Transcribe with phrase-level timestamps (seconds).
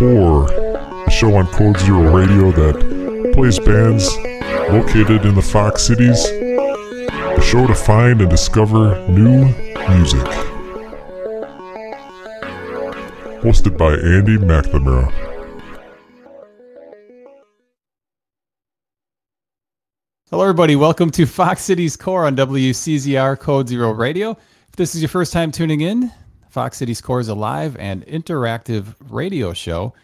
[0.00, 4.08] Core, a show on Code Zero Radio that plays bands
[4.70, 6.24] located in the Fox Cities.
[6.24, 9.44] A show to find and discover new
[9.90, 10.24] music.
[13.42, 15.12] Hosted by Andy McNamara.
[20.30, 20.76] Hello, everybody.
[20.76, 24.30] Welcome to Fox Cities Core on WCZR Code Zero Radio.
[24.30, 26.10] If this is your first time tuning in,
[26.50, 29.94] Fox Cities Core is a live and interactive radio show.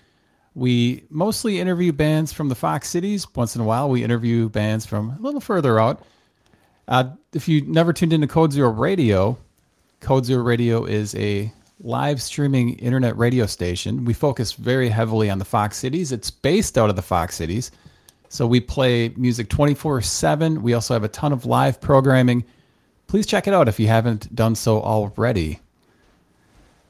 [0.55, 3.27] We mostly interview bands from the Fox Cities.
[3.34, 6.02] Once in a while, we interview bands from a little further out.
[6.88, 9.36] Uh, if you never tuned into Code Zero Radio,
[10.00, 14.05] Code Zero Radio is a live streaming internet radio station.
[14.05, 16.12] We focus very heavily on the Fox Cities.
[16.12, 17.72] It's based out of the Fox Cities.
[18.28, 20.62] So we play music 24 7.
[20.62, 22.44] We also have a ton of live programming.
[23.08, 25.61] Please check it out if you haven't done so already.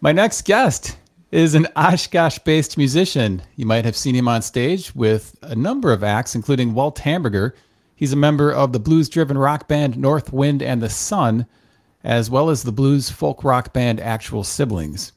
[0.07, 0.97] My next guest
[1.33, 3.43] is an Oshkosh based musician.
[3.57, 7.57] You might have seen him on stage with a number of acts, including Walt Hamburger.
[7.97, 11.45] He's a member of the blues driven rock band North Wind and the Sun,
[12.05, 15.11] as well as the blues folk rock band Actual Siblings.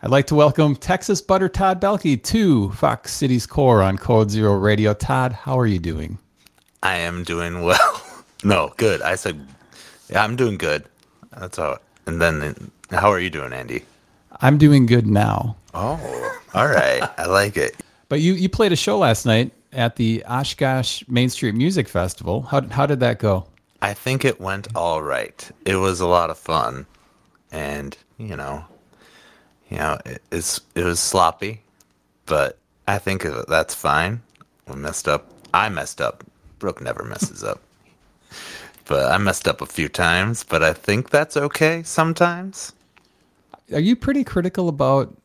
[0.00, 4.54] I'd like to welcome Texas Butter Todd Belkey to Fox Cities Core on Code Zero
[4.54, 4.94] Radio.
[4.94, 6.18] Todd, how are you doing?
[6.82, 8.02] I am doing well.
[8.44, 9.02] no, good.
[9.02, 9.46] I said,
[10.08, 10.86] yeah, I'm doing good.
[11.38, 11.76] That's all.
[12.06, 13.84] And then, how are you doing, Andy?
[14.42, 15.56] I'm doing good now.
[15.72, 17.02] Oh, all right.
[17.16, 17.76] I like it.
[18.08, 22.42] But you, you played a show last night at the Oshkosh Main Street Music Festival.
[22.42, 23.46] How, how did that go?
[23.80, 25.50] I think it went all right.
[25.64, 26.84] It was a lot of fun.
[27.50, 28.66] And, you know,
[29.70, 31.62] you know, it, it's it was sloppy,
[32.26, 34.20] but I think that's fine.
[34.68, 35.30] We messed up.
[35.54, 36.22] I messed up.
[36.58, 37.62] Brooke never messes up,
[38.84, 40.44] but I messed up a few times.
[40.44, 42.74] But I think that's okay sometimes.
[43.72, 45.16] Are you pretty critical about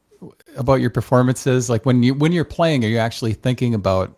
[0.55, 1.69] about your performances?
[1.69, 4.15] Like when you when you're playing, are you actually thinking about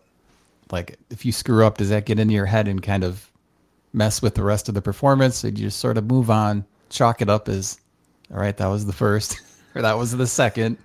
[0.72, 3.30] like if you screw up, does that get into your head and kind of
[3.92, 5.44] mess with the rest of the performance?
[5.44, 7.80] Or you just sort of move on, chalk it up as
[8.30, 9.40] all right, that was the first.
[9.74, 10.78] or that was the second.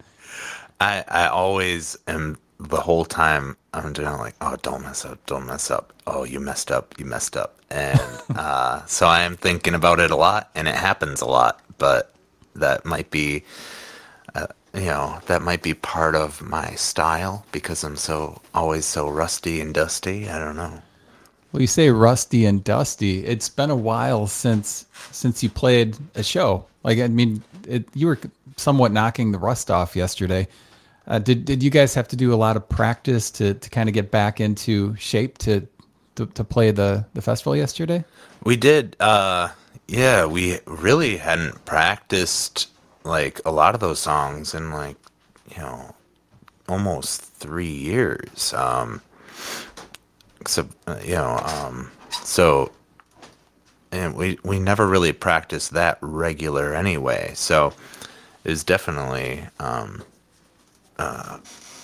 [0.79, 5.45] I I always am the whole time I'm doing like, oh, don't mess up, don't
[5.45, 5.94] mess up.
[6.07, 8.00] Oh, you messed up, you messed up, and
[8.35, 11.61] uh, so I am thinking about it a lot, and it happens a lot.
[11.78, 12.14] But
[12.55, 13.43] that might be,
[14.33, 19.09] uh, you know, that might be part of my style because I'm so always so
[19.09, 20.29] rusty and dusty.
[20.29, 20.81] I don't know.
[21.51, 23.25] Well, you say rusty and dusty.
[23.25, 26.66] It's been a while since since you played a show.
[26.83, 28.19] Like, I mean, it, you were
[28.57, 30.47] somewhat knocking the rust off yesterday.
[31.07, 33.87] Uh, did did you guys have to do a lot of practice to, to kind
[33.87, 35.66] of get back into shape to,
[36.16, 38.03] to, to play the the festival yesterday?
[38.43, 38.95] We did.
[38.99, 39.49] Uh,
[39.88, 42.69] yeah, we really hadn't practiced
[43.03, 44.97] like a lot of those songs in like
[45.56, 45.96] you know
[46.68, 48.53] almost three years.
[48.53, 49.01] Um,
[50.47, 50.68] so
[51.03, 52.72] you know, um, so
[53.91, 57.31] and we we never really practiced that regular anyway.
[57.35, 57.73] So
[58.44, 60.03] it was definitely um,
[60.97, 61.40] uh,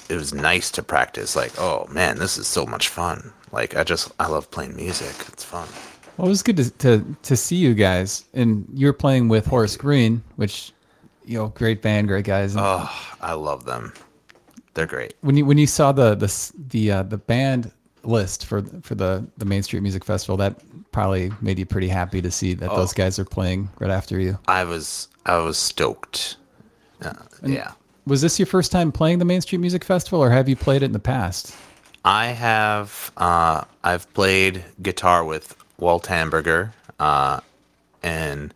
[0.09, 1.35] it was nice to practice.
[1.35, 3.31] Like, oh man, this is so much fun.
[3.51, 5.15] Like, I just I love playing music.
[5.27, 5.67] It's fun.
[6.17, 9.77] Well, it was good to, to to see you guys, and you're playing with Horace
[9.77, 10.73] Green, which
[11.25, 12.55] you know, great band, great guys.
[12.57, 13.93] Oh, I love them.
[14.73, 15.15] They're great.
[15.21, 17.71] When you when you saw the the the uh, the band
[18.03, 20.61] list for for the the Main Street Music Festival, that
[20.91, 24.19] probably made you pretty happy to see that oh, those guys are playing right after
[24.19, 24.37] you.
[24.47, 26.37] I was I was stoked.
[27.01, 27.13] Uh,
[27.45, 27.71] yeah.
[28.05, 30.81] Was this your first time playing the Main Street Music Festival, or have you played
[30.81, 31.55] it in the past?
[32.03, 33.11] I have.
[33.15, 37.41] Uh, I've played guitar with Walt Hamburger, uh,
[38.01, 38.53] and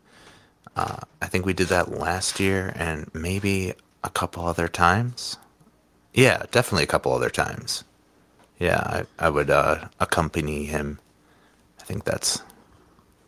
[0.77, 3.73] uh, I think we did that last year, and maybe
[4.03, 5.37] a couple other times.
[6.13, 7.83] Yeah, definitely a couple other times.
[8.59, 10.99] Yeah, I, I would uh, accompany him.
[11.81, 12.41] I think that's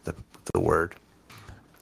[0.06, 0.16] the
[0.54, 0.96] the word.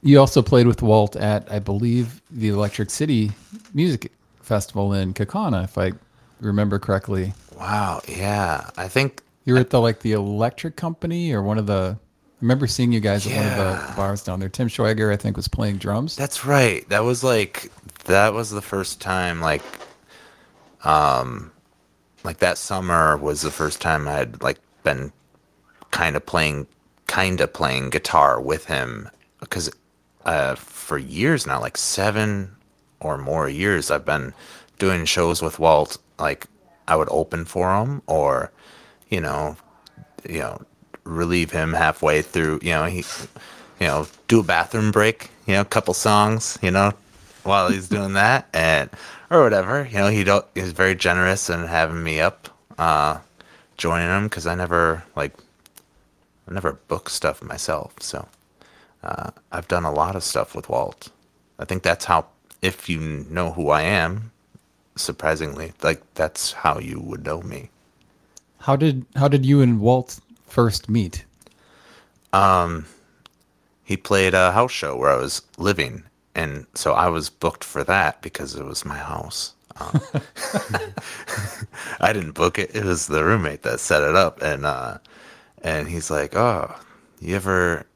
[0.02, 3.32] You also played with Walt at, I believe, the Electric City
[3.74, 5.92] Music Festival in Kaukauna, if I
[6.40, 7.34] remember correctly.
[7.58, 8.70] Wow, yeah.
[8.76, 11.98] I think you were at the like the Electric Company or one of the.
[12.46, 13.38] I remember seeing you guys yeah.
[13.38, 14.48] at one of the bars down there.
[14.48, 16.14] Tim Schweiger, I think, was playing drums.
[16.14, 16.88] That's right.
[16.90, 17.72] That was like
[18.04, 19.62] that was the first time like
[20.84, 21.50] um
[22.22, 25.10] like that summer was the first time I had like been
[25.90, 26.68] kind of playing
[27.08, 29.08] kind of playing guitar with him
[29.40, 29.68] because
[30.24, 32.54] uh, for years now, like seven
[33.00, 34.32] or more years, I've been
[34.78, 35.98] doing shows with Walt.
[36.20, 36.46] Like
[36.86, 38.52] I would open for him, or
[39.10, 39.56] you know,
[40.28, 40.62] you know,
[41.06, 42.60] relieve him halfway through.
[42.62, 43.04] You know, he
[43.80, 46.92] you know, do a bathroom break, you know, a couple songs, you know,
[47.42, 48.90] while he's doing that and
[49.30, 49.86] or whatever.
[49.90, 52.48] You know, he don't he's very generous in having me up,
[52.78, 53.18] uh,
[53.76, 55.34] joining him because I never like
[56.48, 57.94] I never book stuff myself.
[58.00, 58.26] So
[59.02, 61.10] uh, I've done a lot of stuff with Walt.
[61.58, 62.26] I think that's how
[62.62, 64.32] if you know who I am,
[64.96, 67.70] surprisingly, like that's how you would know me.
[68.58, 71.24] How did how did you and Walt first meet?
[73.84, 76.02] he played a house show where I was living,
[76.34, 79.54] and so I was booked for that because it was my house.
[79.78, 80.00] Um,
[82.00, 84.98] I didn't book it; it was the roommate that set it up, and uh,
[85.62, 86.74] and he's like, "Oh,
[87.20, 87.86] you ever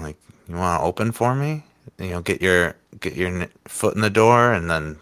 [0.00, 0.16] like
[0.48, 1.64] you want to open for me?
[1.98, 4.98] You know, get your get your foot in the door, and then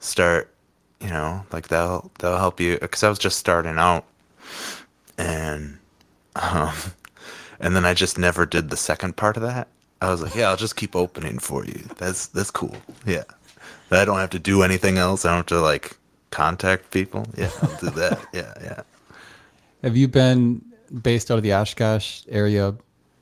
[0.00, 0.52] start,
[1.00, 4.04] you know, like they'll they'll help you." Because I was just starting out,
[5.18, 5.78] and
[6.36, 6.74] um,
[7.60, 9.68] and then I just never did the second part of that.
[10.00, 11.80] I was like, yeah, I'll just keep opening for you.
[11.96, 12.76] That's that's cool.
[13.06, 13.24] Yeah,
[13.90, 15.24] I don't have to do anything else.
[15.24, 15.96] I don't have to like
[16.30, 17.26] contact people.
[17.36, 18.18] Yeah, I'll do that.
[18.32, 18.80] Yeah, yeah.
[19.82, 20.64] Have you been
[21.02, 22.74] based out of the Oshkosh area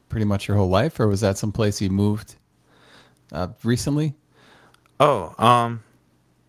[0.09, 2.37] pretty much your whole life, or was that someplace you moved
[3.33, 4.15] uh, recently?
[4.99, 5.83] Oh, um,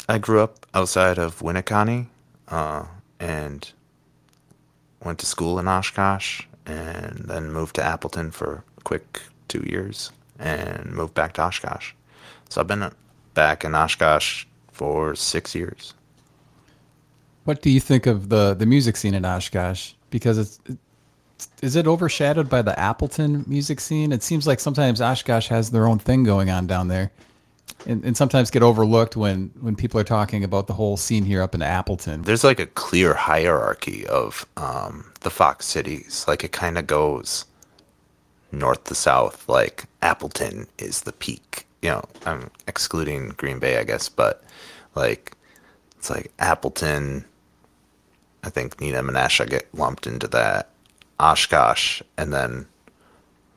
[0.10, 2.08] I grew up outside of Winneconne,
[2.50, 2.86] uh,
[3.20, 3.72] and
[5.04, 10.12] went to school in Oshkosh, and then moved to Appleton for a quick two years,
[10.40, 11.94] and moved back to Oshkosh.
[12.50, 12.92] So I've been
[13.34, 15.94] back in Oshkosh for six years.
[17.46, 19.94] What do you think of the the music scene in Oshkosh?
[20.10, 20.78] Because it's, it's
[21.62, 24.12] is it overshadowed by the Appleton music scene?
[24.12, 27.12] It seems like sometimes Oshkosh has their own thing going on down there,
[27.86, 31.42] and, and sometimes get overlooked when when people are talking about the whole scene here
[31.42, 32.24] up in Appleton.
[32.24, 36.26] There's like a clear hierarchy of um, the Fox cities.
[36.28, 37.46] Like it kind of goes
[38.52, 39.48] north to south.
[39.48, 41.66] Like Appleton is the peak.
[41.82, 44.44] You know, I'm excluding Green Bay, I guess, but
[44.96, 45.34] like
[45.98, 47.26] it's like Appleton.
[48.44, 50.70] I think Neenah Menasha get lumped into that.
[51.20, 52.66] Oshkosh, and then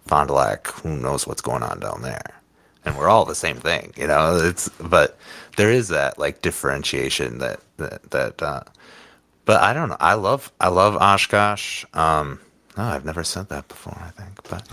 [0.07, 0.67] Fond du Lac.
[0.67, 2.43] Who knows what's going on down there?
[2.85, 4.37] And we're all the same thing, you know.
[4.37, 5.19] It's but
[5.57, 8.43] there is that like differentiation that that that.
[8.43, 8.63] Uh,
[9.45, 9.97] but I don't know.
[10.01, 11.85] I love I love Oshkosh.
[11.95, 12.41] Um,
[12.77, 13.97] no, I've never said that before.
[14.01, 14.69] I think, but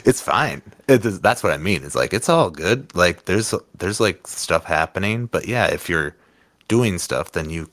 [0.04, 0.62] it's fine.
[0.88, 1.84] It is, that's what I mean.
[1.84, 2.94] It's like it's all good.
[2.94, 6.16] Like there's there's like stuff happening, but yeah, if you're
[6.68, 7.70] doing stuff, then you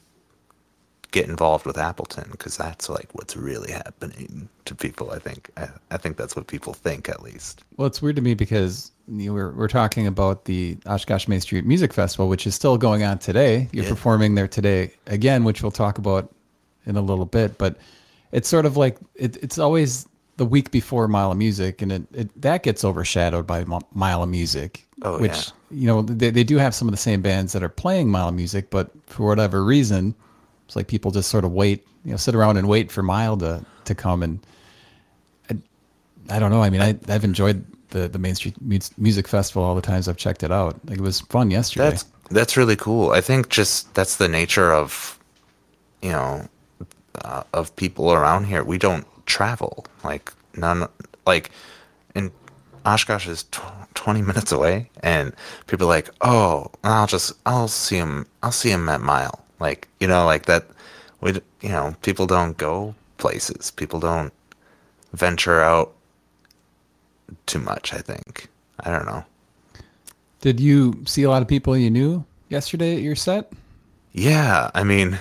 [1.11, 5.11] get involved with Appleton because that's like what's really happening to people.
[5.11, 5.49] I think.
[5.57, 7.63] I, I think that's what people think at least.
[7.77, 11.41] Well, it's weird to me because you know, we're we're talking about the Oshkosh Main
[11.41, 13.67] Street Music Festival, which is still going on today.
[13.71, 13.89] You're Yeah.
[13.91, 16.33] performing there today again, which we'll talk about
[16.85, 17.57] in a little bit.
[17.57, 17.77] But
[18.31, 20.07] it's sort of like it, it's always
[20.37, 24.29] the week before Mile of Music, and it, it that gets overshadowed by Mile of
[24.29, 24.87] Music.
[25.03, 25.31] Oh, which
[25.71, 25.79] yeah.
[25.81, 28.29] you know they they do have some of the same bands that are playing Mile
[28.29, 30.15] of Music, but for whatever reason,
[30.71, 33.35] it's like people just sort of wait, you know, sit around and wait for Mile
[33.35, 34.39] to to come and
[36.29, 36.63] I don't know.
[36.63, 38.55] I mean, I, I've enjoyed the, the Main Street
[38.97, 40.79] Music Festival all the times I've checked it out.
[40.85, 41.89] Like it was fun yesterday.
[41.89, 43.11] That's that's really cool.
[43.11, 45.19] I think just that's the nature of
[46.01, 46.47] you know
[47.25, 48.63] uh, of people around here.
[48.63, 50.87] We don't travel like none
[51.27, 51.51] like
[52.15, 52.31] in
[52.85, 53.59] Oshkosh is tw-
[53.95, 55.33] 20 minutes away and
[55.67, 59.87] people are like, "Oh, I'll just I'll see him I'll see him at Mile." Like,
[59.99, 60.65] you know, like that
[61.21, 63.71] we you know, people don't go places.
[63.71, 64.33] People don't
[65.13, 65.93] venture out
[67.45, 68.47] too much, I think.
[68.79, 69.23] I don't know.
[70.41, 73.53] Did you see a lot of people you knew yesterday at your set?
[74.13, 75.19] Yeah, I mean,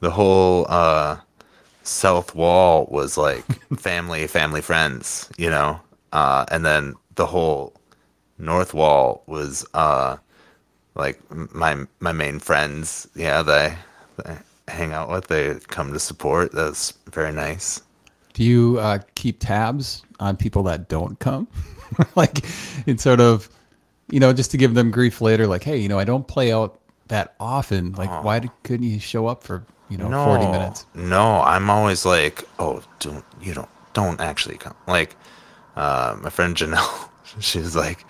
[0.00, 1.18] the whole uh,
[1.82, 3.44] south wall was like
[3.78, 5.80] family, family, friends, you know,
[6.12, 7.74] uh, and then the whole
[8.38, 10.16] north wall was uh,
[10.94, 11.20] like
[11.54, 13.08] my my main friends.
[13.14, 13.74] Yeah, they,
[14.22, 14.36] they
[14.68, 15.28] hang out with.
[15.28, 16.52] They come to support.
[16.52, 17.82] That's very nice.
[18.32, 21.48] Do you uh, keep tabs on people that don't come?
[22.16, 22.44] like,
[22.86, 23.48] it's sort of,
[24.08, 25.46] you know, just to give them grief later.
[25.46, 27.92] Like, hey, you know, I don't play out that often.
[27.92, 30.86] Like, why did, couldn't you show up for you know no, forty minutes?
[30.94, 34.74] No, I'm always like, oh, don't you don't don't actually come.
[34.86, 35.16] Like,
[35.76, 38.04] uh, my friend Janelle, she's like,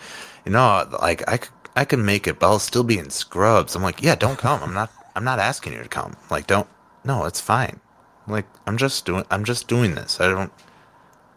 [0.45, 3.75] you know, like I could I can make it, but I'll still be in scrubs.
[3.75, 4.63] I'm like, yeah, don't come.
[4.63, 6.17] I'm not I'm not asking you to come.
[6.31, 6.69] Like, don't.
[7.05, 7.81] No, it's fine.
[8.27, 10.21] Like, I'm just doing I'm just doing this.
[10.21, 10.53] I don't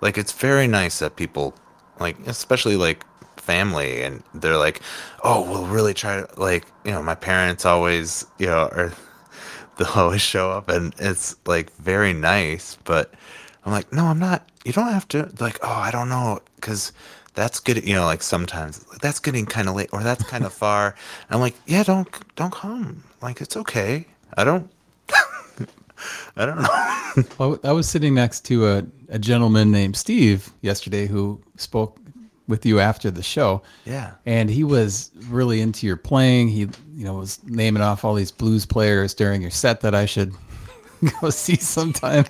[0.02, 0.18] like.
[0.18, 1.56] It's very nice that people
[2.00, 3.06] like, especially like
[3.38, 4.82] family, and they're like,
[5.24, 8.94] oh, we'll really try to like, you know, my parents always, you know, are
[9.78, 13.12] they'll always show up and it's like very nice but
[13.66, 14.48] I'm like, no, I'm not.
[14.66, 15.30] You don't have to.
[15.40, 16.92] Like, oh, I don't know, because
[17.34, 17.86] that's good.
[17.88, 20.96] You know, like sometimes like, that's getting kind of late, or that's kind of far.
[21.28, 23.04] And I'm like, yeah, don't don't come.
[23.22, 24.06] Like, it's okay.
[24.38, 24.70] I don't.
[26.36, 27.24] I don't know.
[27.38, 32.00] Well, I was sitting next to a, a gentleman named Steve yesterday who spoke
[32.48, 33.62] with you after the show.
[33.86, 34.14] Yeah.
[34.26, 36.48] And he was really into your playing.
[36.48, 40.06] He, you know, was naming off all these blues players during your set that I
[40.06, 40.34] should
[41.22, 42.26] go see sometime.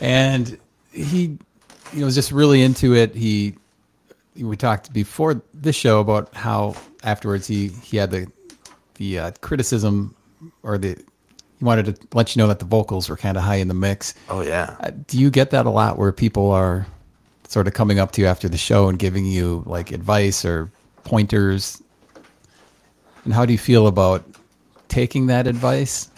[0.00, 0.56] And
[0.92, 1.38] he,
[1.92, 3.14] you know, was just really into it.
[3.14, 3.56] He,
[4.38, 6.74] we talked before this show about how
[7.04, 8.30] afterwards he he had the
[8.94, 10.14] the uh, criticism
[10.62, 10.96] or the
[11.58, 13.74] he wanted to let you know that the vocals were kind of high in the
[13.74, 14.14] mix.
[14.28, 14.76] Oh yeah.
[14.80, 16.86] Uh, do you get that a lot where people are
[17.48, 20.70] sort of coming up to you after the show and giving you like advice or
[21.04, 21.82] pointers?
[23.24, 24.24] And how do you feel about
[24.88, 26.10] taking that advice?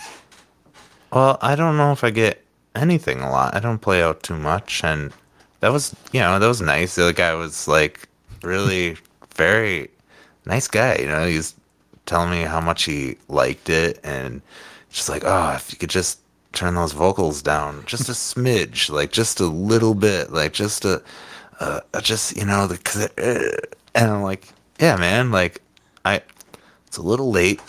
[1.12, 2.44] Well, I don't know if I get
[2.74, 3.54] anything a lot.
[3.54, 5.12] I don't play out too much, and
[5.60, 6.96] that was, you know, that was nice.
[6.96, 8.07] The guy was like
[8.42, 8.96] really
[9.34, 9.90] very
[10.46, 10.96] nice guy.
[10.96, 11.54] You know, he's
[12.06, 14.42] telling me how much he liked it, and
[14.90, 16.20] just like, oh, if you could just
[16.52, 21.02] turn those vocals down just a smidge, like just a little bit, like just a,
[21.60, 24.48] uh, just you know, the, cause it, uh, and I'm like,
[24.80, 25.62] yeah, man, like
[26.04, 26.22] I,
[26.86, 27.60] it's a little late,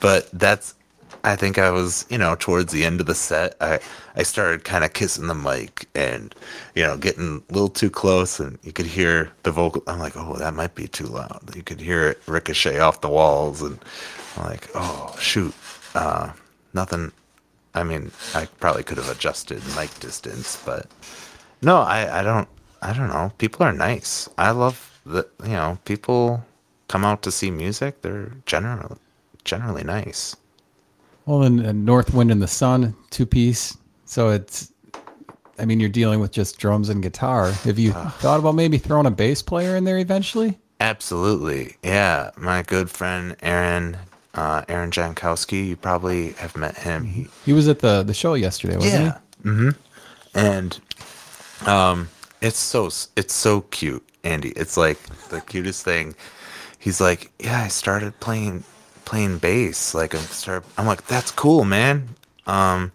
[0.00, 0.74] but that's
[1.24, 3.80] I think I was, you know, towards the end of the set, I
[4.14, 6.34] I started kind of kissing the mic and,
[6.74, 9.82] you know, getting a little too close, and you could hear the vocal.
[9.86, 11.40] I'm like, oh, that might be too loud.
[11.54, 13.78] You could hear it ricochet off the walls, and
[14.36, 15.54] I'm like, oh shoot,
[15.94, 16.32] uh,
[16.74, 17.12] nothing.
[17.74, 20.86] I mean, I probably could have adjusted mic distance, but
[21.62, 22.48] no, I I don't
[22.82, 23.32] I don't know.
[23.38, 24.28] People are nice.
[24.36, 25.30] I love that.
[25.42, 26.44] You know, people
[26.88, 28.02] come out to see music.
[28.02, 28.96] They're generally
[29.44, 30.36] generally nice.
[31.24, 33.76] Well, and North Wind and the Sun, two piece.
[34.12, 34.70] So it's,
[35.58, 37.50] I mean, you're dealing with just drums and guitar.
[37.50, 40.58] Have you thought about maybe throwing a bass player in there eventually?
[40.80, 41.76] Absolutely.
[41.82, 42.30] Yeah.
[42.36, 43.96] My good friend Aaron,
[44.34, 47.06] uh, Aaron Jankowski, you probably have met him.
[47.06, 49.06] He, He was at the, the show yesterday, wasn't he?
[49.06, 49.18] yeah.
[49.44, 49.70] Mm-hmm.
[50.34, 50.78] And
[51.66, 52.10] um
[52.42, 54.50] it's so it's so cute, Andy.
[54.50, 54.98] It's like
[55.30, 56.14] the cutest thing.
[56.78, 58.64] He's like, "Yeah, I started playing
[59.06, 59.94] playing bass.
[59.94, 62.10] Like I'm start I'm like, "That's cool, man."
[62.46, 62.92] Um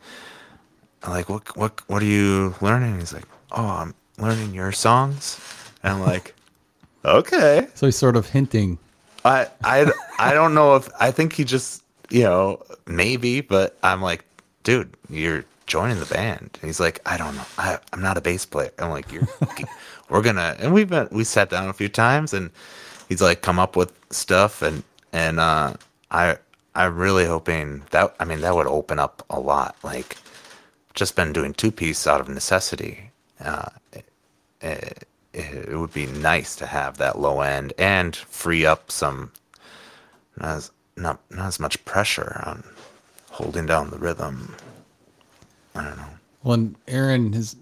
[1.03, 5.39] I'm like, "What what what are you learning?" He's like, "Oh, I'm learning your songs."
[5.83, 6.35] And I'm like,
[7.05, 8.79] "Okay." So he's sort of hinting.
[9.25, 14.01] I I I don't know if I think he just you know maybe, but I'm
[14.01, 14.25] like,
[14.63, 16.57] dude, you're joining the band.
[16.61, 18.71] And he's like, I don't know, I I'm not a bass player.
[18.79, 19.27] I'm like, you're
[20.09, 22.49] we're gonna and we've been we sat down a few times and
[23.09, 25.73] he's like come up with stuff and and uh
[26.09, 26.37] I
[26.73, 29.75] I'm really hoping that I mean that would open up a lot.
[29.83, 30.17] Like
[30.97, 33.11] just been doing two piece out of necessity.
[33.39, 33.69] Uh,
[34.61, 39.31] it, it would be nice to have that low end and free up some
[40.37, 42.63] not as, not not as much pressure on
[43.29, 44.55] holding down the rhythm.
[45.75, 46.09] I don't know.
[46.43, 47.55] Well, and Aaron has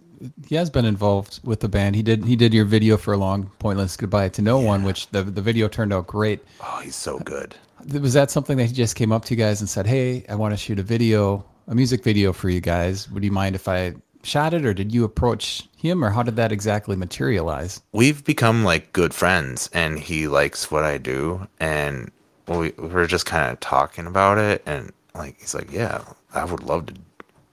[0.47, 1.97] he has been involved with the band.
[1.97, 5.09] He did he did your video for a long pointless goodbye to no one, which
[5.09, 6.41] the the video turned out great.
[6.61, 7.55] Oh, he's so good.
[7.91, 10.35] Was that something that he just came up to you guys and said, "Hey, I
[10.35, 13.09] want to shoot a video, a music video for you guys.
[13.11, 16.35] Would you mind if I shot it, or did you approach him, or how did
[16.35, 22.11] that exactly materialize?" We've become like good friends, and he likes what I do, and
[22.47, 26.03] we we were just kind of talking about it, and like he's like, "Yeah,
[26.33, 26.93] I would love to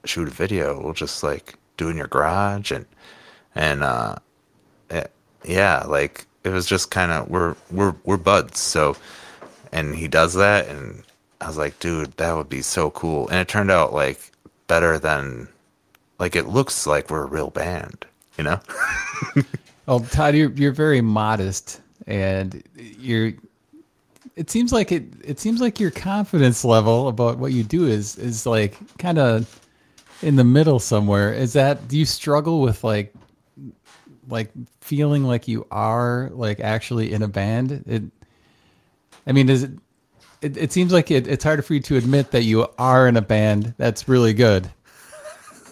[0.05, 0.81] shoot a video.
[0.81, 2.85] We'll just like do in your garage," and
[3.55, 4.15] and uh,
[4.89, 5.11] it,
[5.43, 8.95] yeah, like it was just kind of we're we're we're buds, so
[9.71, 11.03] and he does that and
[11.43, 14.31] i was like dude that would be so cool and it turned out like
[14.67, 15.47] better than
[16.19, 18.05] like it looks like we're a real band
[18.37, 18.59] you know
[19.35, 19.45] Well,
[19.87, 23.33] oh, Todd, you're you're very modest, and you're.
[24.35, 25.03] It seems like it.
[25.23, 29.59] It seems like your confidence level about what you do is is like kind of
[30.21, 31.33] in the middle somewhere.
[31.33, 31.87] Is that?
[31.87, 33.13] Do you struggle with like,
[34.27, 34.49] like
[34.81, 37.83] feeling like you are like actually in a band?
[37.87, 38.03] It.
[39.27, 39.71] I mean, is it?
[40.43, 43.15] It, it seems like it, it's harder for you to admit that you are in
[43.17, 44.69] a band that's really good.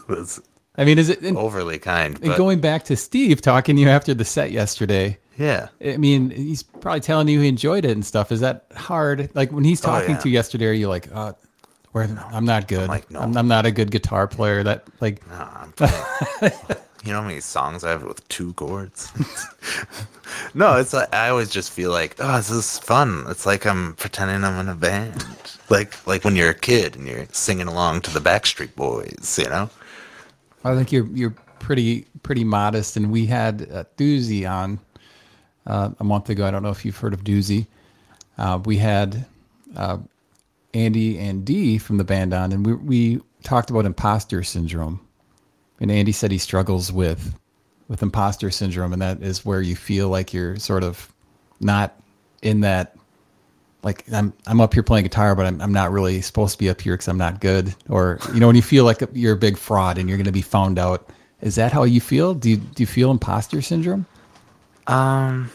[0.10, 0.40] it's
[0.78, 1.22] I mean, is it?
[1.22, 4.52] and- overly kind and but going back to Steve talking to you after the set
[4.52, 8.32] yesterday, yeah I mean, he's probably telling you he enjoyed it and stuff.
[8.32, 9.30] Is that hard?
[9.36, 10.20] Like when he's talking Oh, yeah.
[10.20, 11.34] to you yesterday, are you like, uh,
[11.92, 12.84] where, I'm not good.
[12.84, 13.20] I'm, like, no.
[13.20, 14.64] I'm, not a good guitar player.
[14.64, 15.74] That like, no, I'm
[17.04, 19.12] you know how many songs i have with two chords
[20.54, 23.94] no it's like i always just feel like oh this is fun it's like i'm
[23.96, 25.26] pretending i'm in a band
[25.70, 29.50] like like when you're a kid and you're singing along to the backstreet boys you
[29.50, 29.70] know
[30.64, 32.98] I think you're you're pretty pretty modest.
[32.98, 34.80] And we had uh, Doozy on
[35.66, 36.46] uh, a month ago.
[36.46, 37.68] I don't know if you've heard of Doozy.
[38.38, 39.26] Uh, we had
[39.76, 39.98] uh,
[40.74, 45.00] Andy and Dee from the band on, and we we talked about imposter syndrome.
[45.82, 47.38] And Andy said he struggles with
[47.90, 51.12] with imposter syndrome, and that is where you feel like you're sort of
[51.60, 52.00] not
[52.42, 52.96] in that
[53.84, 56.70] like I'm I'm up here playing guitar, but I'm I'm not really supposed to be
[56.70, 57.76] up here because I'm not good.
[57.90, 60.32] Or you know, when you feel like you're a big fraud and you're going to
[60.32, 61.10] be found out,
[61.42, 62.34] is that how you feel?
[62.36, 64.06] Do you do you feel imposter syndrome?
[64.88, 65.50] Um,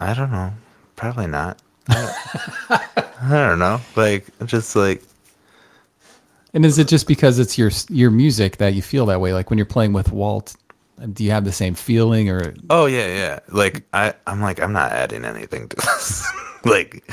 [0.00, 0.52] I don't know.
[0.96, 1.60] Probably not.
[1.88, 2.80] I,
[3.20, 3.80] I don't know.
[3.96, 5.02] Like just like
[6.54, 9.32] And is it just because it's your your music that you feel that way?
[9.32, 10.54] Like when you're playing with Walt,
[11.12, 13.38] do you have the same feeling or oh yeah yeah.
[13.48, 16.30] Like I I'm like I'm not adding anything to this.
[16.64, 17.04] like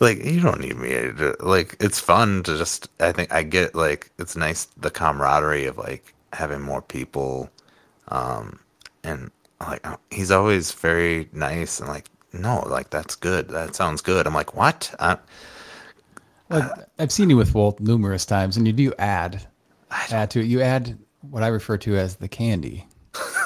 [0.00, 4.10] like you don't need me like it's fun to just i think i get like
[4.18, 7.50] it's nice the camaraderie of like having more people
[8.08, 8.58] um
[9.04, 9.30] and
[9.60, 14.26] like uh, he's always very nice and like no like that's good that sounds good
[14.26, 15.18] i'm like what I,
[16.52, 19.46] like, i've seen you with walt numerous times and you do add
[20.10, 20.98] add to it you add
[21.30, 22.86] what i refer to as the candy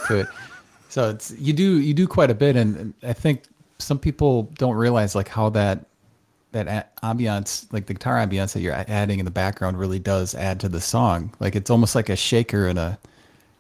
[0.07, 0.27] to it
[0.89, 3.45] so it's you do you do quite a bit and, and i think
[3.79, 5.87] some people don't realize like how that
[6.53, 10.61] that ambiance, like the guitar ambiance that you're adding in the background, really does add
[10.61, 11.35] to the song.
[11.39, 12.99] Like it's almost like a shaker in a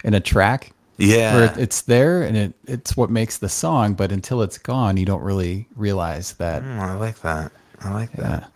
[0.05, 0.73] in a track.
[0.99, 4.97] Yeah, where it's there and it it's what makes the song, but until it's gone,
[4.97, 6.63] you don't really realize that.
[6.63, 7.53] Mm, I like that.
[7.81, 8.23] I like yeah.
[8.23, 8.53] that.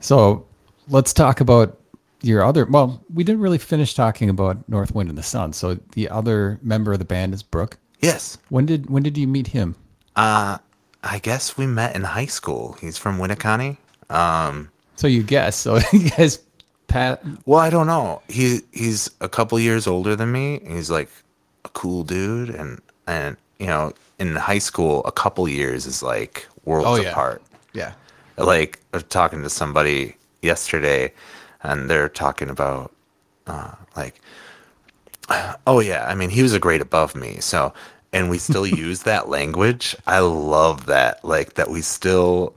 [0.00, 0.46] So
[0.88, 1.78] let's talk about
[2.22, 2.66] your other.
[2.66, 5.52] Well, we didn't really finish talking about North Wind and the Sun.
[5.52, 7.78] So the other member of the band is Brooke.
[8.00, 8.38] Yes.
[8.48, 9.74] When did when did you meet him?
[10.14, 10.58] Uh,
[11.02, 12.76] I guess we met in high school.
[12.80, 13.76] He's from Winneconne.
[14.10, 15.56] Um, so you guess.
[15.56, 16.40] So you guys,
[16.88, 17.22] Pat.
[17.44, 18.22] Well, I don't know.
[18.28, 20.60] He he's a couple years older than me.
[20.66, 21.08] He's like
[21.64, 26.46] a cool dude, and and you know, in high school, a couple years is like
[26.64, 27.10] worlds oh, yeah.
[27.10, 27.42] apart.
[27.72, 27.92] Yeah.
[28.38, 31.12] Like I was talking to somebody yesterday,
[31.62, 32.92] and they're talking about
[33.46, 34.20] uh, like,
[35.66, 37.72] oh yeah, I mean, he was a grade above me, so
[38.12, 39.96] and we still use that language.
[40.06, 41.24] I love that.
[41.24, 42.54] Like that we still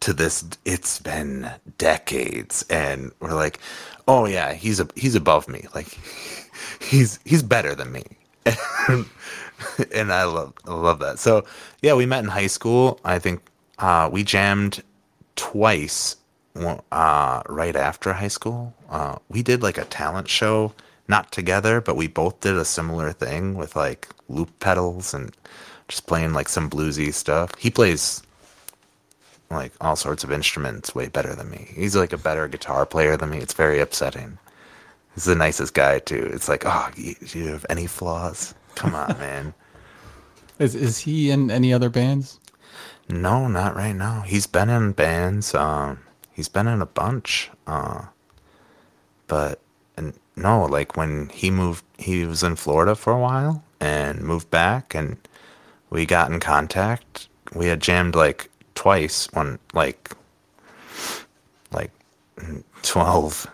[0.00, 3.60] to this it's been decades and we're like,
[4.08, 5.66] "Oh yeah, he's a he's above me.
[5.74, 5.98] Like
[6.80, 8.04] he's he's better than me."
[9.94, 11.18] and I love I love that.
[11.18, 11.44] So,
[11.82, 12.98] yeah, we met in high school.
[13.04, 13.40] I think
[13.78, 14.82] uh, we jammed
[15.36, 16.16] twice
[16.56, 18.74] uh, right after high school.
[18.90, 20.72] Uh, we did like a talent show
[21.08, 25.32] not together, but we both did a similar thing with like loop pedals and
[25.88, 27.54] just playing like some bluesy stuff.
[27.58, 28.22] He plays
[29.50, 31.68] like all sorts of instruments way better than me.
[31.74, 33.38] He's like a better guitar player than me.
[33.38, 34.38] It's very upsetting.
[35.14, 36.30] He's the nicest guy too.
[36.32, 38.54] It's like, oh, do you have any flaws?
[38.74, 39.54] Come on, man.
[40.58, 42.38] Is is he in any other bands?
[43.12, 44.22] No, not right now.
[44.22, 45.54] He's been in bands.
[45.54, 45.98] Um,
[46.32, 47.50] he's been in a bunch.
[47.66, 48.06] Uh,
[49.26, 49.60] but
[49.98, 54.50] and no, like when he moved, he was in Florida for a while and moved
[54.50, 55.18] back, and
[55.90, 57.28] we got in contact.
[57.54, 60.12] We had jammed like twice, one like
[61.70, 61.90] like
[62.80, 63.46] twelve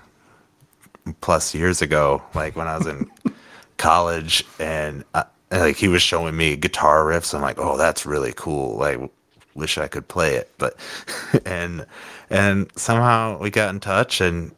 [1.21, 3.11] plus years ago, like when I was in
[3.77, 7.35] college, and I, uh, like he was showing me guitar riffs.
[7.35, 8.77] I'm like, oh, that's really cool.
[8.77, 9.01] Like,
[9.59, 10.77] wish I could play it, but
[11.45, 11.85] and
[12.31, 14.53] and somehow we got in touch and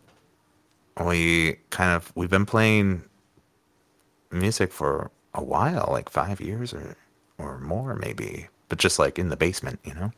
[1.04, 3.02] we kind of we've been playing
[4.30, 6.96] music for a while, like five years or
[7.38, 10.12] or more maybe, but just like in the basement, you know.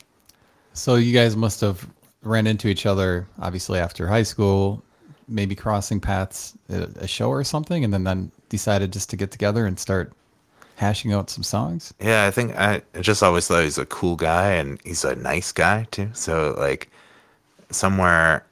[0.75, 1.89] So you guys must have
[2.23, 4.83] ran into each other obviously after high school,
[5.29, 9.31] maybe crossing paths at a show or something, and then then decided just to get
[9.31, 10.13] together and start
[10.83, 11.95] hashing out some songs.
[12.01, 15.53] Yeah, I think I just always thought he's a cool guy and he's a nice
[15.53, 16.11] guy too.
[16.13, 16.91] So like
[17.71, 18.45] somewhere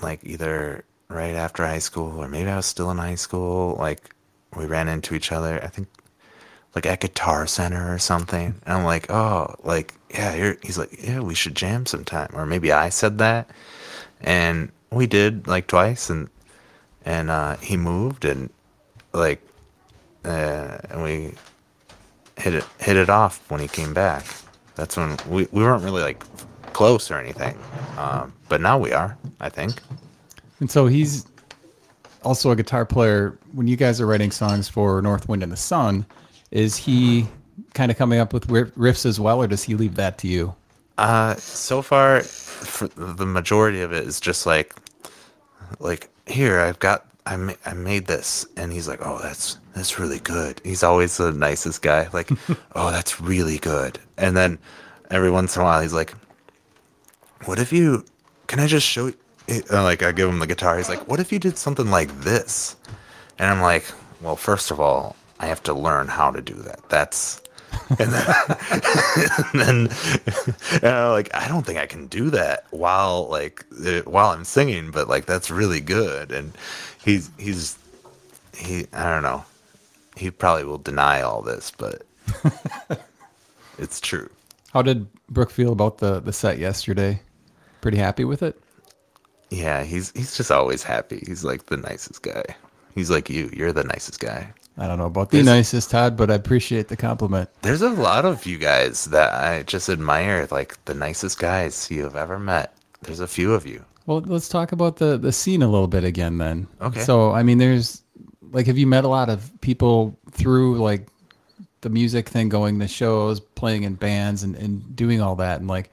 [0.00, 3.76] like either right after high school, or maybe I was still in high school.
[3.76, 4.14] Like
[4.56, 5.62] we ran into each other.
[5.62, 5.88] I think
[6.74, 8.54] like at Guitar Center or something.
[8.64, 10.54] And I'm like, oh, like yeah.
[10.62, 12.30] He's like, yeah, we should jam sometime.
[12.34, 13.50] Or maybe I said that,
[14.20, 16.08] and we did like twice.
[16.08, 16.28] And
[17.04, 18.50] and uh, he moved and
[19.12, 19.40] like
[20.26, 21.32] uh, and we
[22.36, 24.24] hit it hit it off when he came back.
[24.74, 26.24] That's when we we weren't really like
[26.72, 27.58] close or anything,
[27.96, 29.16] um, but now we are.
[29.40, 29.80] I think.
[30.60, 31.26] And so he's
[32.22, 33.38] also a guitar player.
[33.52, 36.04] When you guys are writing songs for North Wind and the Sun,
[36.50, 37.26] is he
[37.74, 40.54] kind of coming up with riffs as well, or does he leave that to you?
[40.98, 42.22] Uh, so far,
[42.96, 44.74] the majority of it is just like,
[45.78, 49.98] like here I've got I, ma- I made this and he's like oh that's that's
[49.98, 50.58] really good.
[50.64, 52.08] He's always the nicest guy.
[52.10, 52.30] Like
[52.74, 53.98] oh that's really good.
[54.16, 54.58] And then
[55.10, 56.12] every once in a while he's like
[57.44, 58.04] what if you
[58.48, 60.78] can i just show you uh, like i give him the guitar.
[60.78, 62.74] He's like what if you did something like this?
[63.38, 63.84] And i'm like
[64.22, 66.88] well first of all i have to learn how to do that.
[66.88, 67.42] That's
[67.90, 68.26] and then,
[69.52, 69.88] and then
[70.82, 74.44] and I'm like I don't think I can do that while like uh, while I'm
[74.44, 76.32] singing, but like that's really good.
[76.32, 76.56] And
[77.04, 77.78] he's he's
[78.56, 79.44] he I don't know.
[80.16, 82.02] He probably will deny all this, but
[83.78, 84.28] it's true.
[84.72, 87.20] How did Brooke feel about the the set yesterday?
[87.80, 88.60] Pretty happy with it.
[89.50, 91.22] Yeah, he's he's just always happy.
[91.26, 92.44] He's like the nicest guy.
[92.94, 93.50] He's like you.
[93.52, 94.52] You're the nicest guy.
[94.78, 97.48] I don't know about the There's- nicest, Todd, but I appreciate the compliment.
[97.62, 102.02] There's a lot of you guys that I just admire, like the nicest guys you
[102.02, 102.74] have ever met.
[103.02, 103.82] There's a few of you.
[104.04, 106.66] Well, let's talk about the the scene a little bit again then.
[106.80, 107.00] Okay.
[107.00, 108.02] So, I mean, there's
[108.52, 111.08] like, have you met a lot of people through like
[111.80, 115.68] the music thing, going to shows, playing in bands, and and doing all that, and
[115.68, 115.90] like,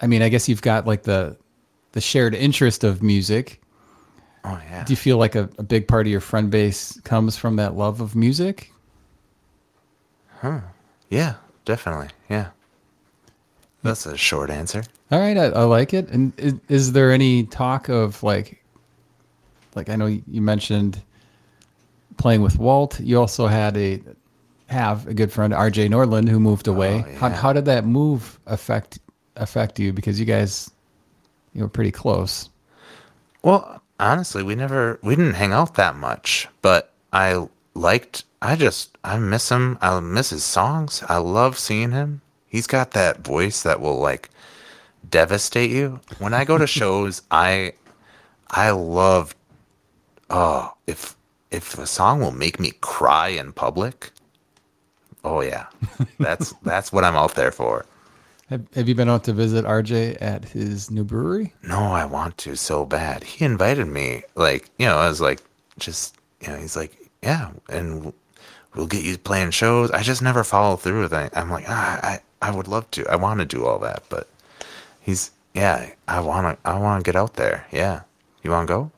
[0.00, 1.36] I mean, I guess you've got like the
[1.92, 3.60] the shared interest of music.
[4.44, 4.84] Oh yeah.
[4.84, 7.74] Do you feel like a, a big part of your friend base comes from that
[7.74, 8.72] love of music?
[10.40, 10.60] Huh
[11.10, 12.08] yeah, definitely.
[12.28, 12.50] Yeah.
[13.82, 14.84] That's a short answer.
[15.10, 16.08] All right, I, I like it.
[16.08, 18.62] And is, is there any talk of like,
[19.74, 21.02] like I know you mentioned
[22.18, 23.00] playing with Walt.
[23.00, 24.02] You also had a
[24.68, 25.88] have a good friend R.J.
[25.88, 27.04] Nordland who moved oh, away.
[27.06, 28.98] Oh, How how did that move affect
[29.36, 29.92] affect you?
[29.92, 30.70] Because you guys,
[31.54, 32.50] you were pretty close.
[33.42, 38.96] Well, honestly, we never we didn't hang out that much, but I liked I just
[39.04, 39.78] I miss him.
[39.80, 41.02] I miss his songs.
[41.08, 42.20] I love seeing him.
[42.46, 44.30] He's got that voice that will like
[45.08, 46.00] devastate you.
[46.18, 47.72] When I go to shows, I
[48.50, 49.34] I love
[50.30, 51.16] oh, if
[51.50, 54.10] if a song will make me cry in public,
[55.24, 55.66] oh yeah.
[56.18, 57.86] That's that's what I'm out there for.
[58.48, 61.52] Have, have you been out to visit RJ at his new brewery?
[61.62, 63.22] no, I want to so bad.
[63.22, 65.42] He invited me, like, you know, I was like,
[65.78, 68.10] just, you know, he's like, yeah, and
[68.74, 69.90] we'll get you playing shows.
[69.90, 71.30] I just never follow through with it.
[71.36, 73.06] I'm like, ah, I, I would love to.
[73.08, 74.28] I want to do all that, but
[75.00, 77.66] he's, yeah, I want to, I want to get out there.
[77.70, 78.02] Yeah.
[78.42, 78.92] You want to go?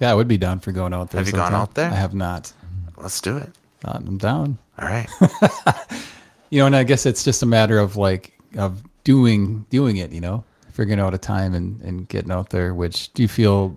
[0.00, 1.20] Yeah, I would be down for going out there.
[1.20, 1.90] Have you gone out there?
[1.90, 2.52] I have not.
[2.96, 3.50] Let's do it.
[3.84, 4.58] I'm down.
[4.78, 5.08] All right.
[6.50, 10.10] you know and i guess it's just a matter of like of doing doing it
[10.12, 13.76] you know figuring out a time and and getting out there which do you feel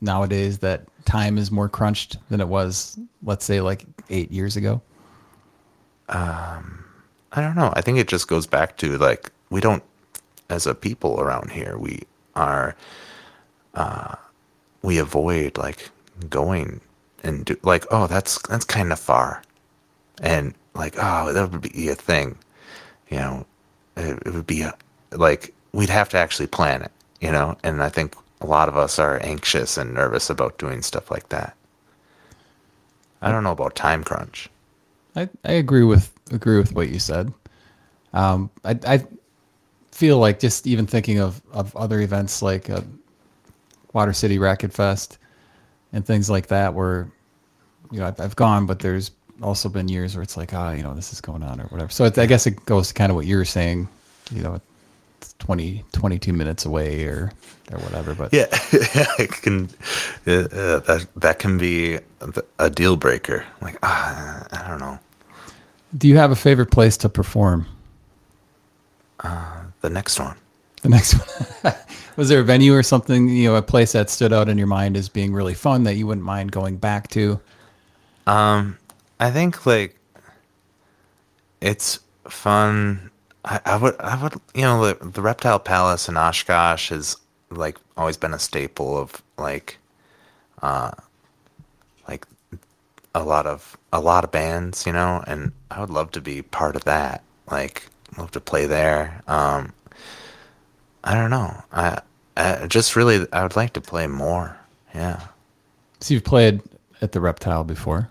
[0.00, 4.80] nowadays that time is more crunched than it was let's say like eight years ago
[6.08, 6.84] Um,
[7.32, 7.72] I don't know.
[7.74, 9.82] I think it just goes back to like we don't,
[10.50, 12.00] as a people around here, we
[12.36, 12.76] are,
[13.74, 14.14] uh,
[14.82, 15.90] we avoid like
[16.28, 16.80] going
[17.24, 19.42] and do like oh that's that's kind of far,
[20.20, 22.36] and like oh that would be a thing,
[23.10, 23.46] you know,
[23.96, 24.74] it, it would be a,
[25.12, 28.76] like we'd have to actually plan it, you know, and I think a lot of
[28.76, 31.56] us are anxious and nervous about doing stuff like that.
[33.22, 34.50] I don't know about time crunch.
[35.16, 37.32] i i agree with agree with what you said
[38.14, 39.04] um i i
[39.92, 42.80] feel like just even thinking of of other events like uh,
[43.92, 45.18] water city racket fest
[45.92, 47.10] and things like that where
[47.90, 49.10] you know I've, I've gone but there's
[49.42, 51.90] also been years where it's like ah you know this is going on or whatever
[51.90, 53.88] so it, i guess it goes to kind of what you were saying
[54.30, 54.60] you know
[55.20, 57.32] it's 20 22 minutes away or
[57.70, 58.46] or whatever but Yeah,
[59.18, 59.68] it can.
[60.26, 61.98] Uh, uh, that that can be
[62.58, 63.44] a deal breaker.
[63.62, 64.98] Like, ah, I don't know.
[65.96, 67.66] do you have a favorite place to perform
[69.80, 70.36] The next one.
[70.82, 71.74] The next one
[72.16, 74.66] was there a venue or something you know a place that stood out in your
[74.66, 77.40] mind as being really fun that you wouldn't mind going back to
[78.26, 78.78] Um,
[79.18, 79.96] I think like
[81.60, 83.10] it's fun.
[83.44, 87.16] I, I would, I would, you know, the, the Reptile Palace in Oshkosh has
[87.50, 89.78] like always been a staple of like,
[90.62, 90.90] uh,
[92.08, 92.26] like
[93.14, 96.42] a lot of a lot of bands, you know, and I would love to be
[96.42, 97.22] part of that.
[97.50, 99.22] Like, love to play there.
[99.28, 99.72] Um,
[101.04, 101.62] I don't know.
[101.72, 102.00] I,
[102.36, 104.56] I just really, I would like to play more.
[104.94, 105.20] Yeah.
[106.00, 106.60] so you've played
[107.00, 108.10] at the reptile before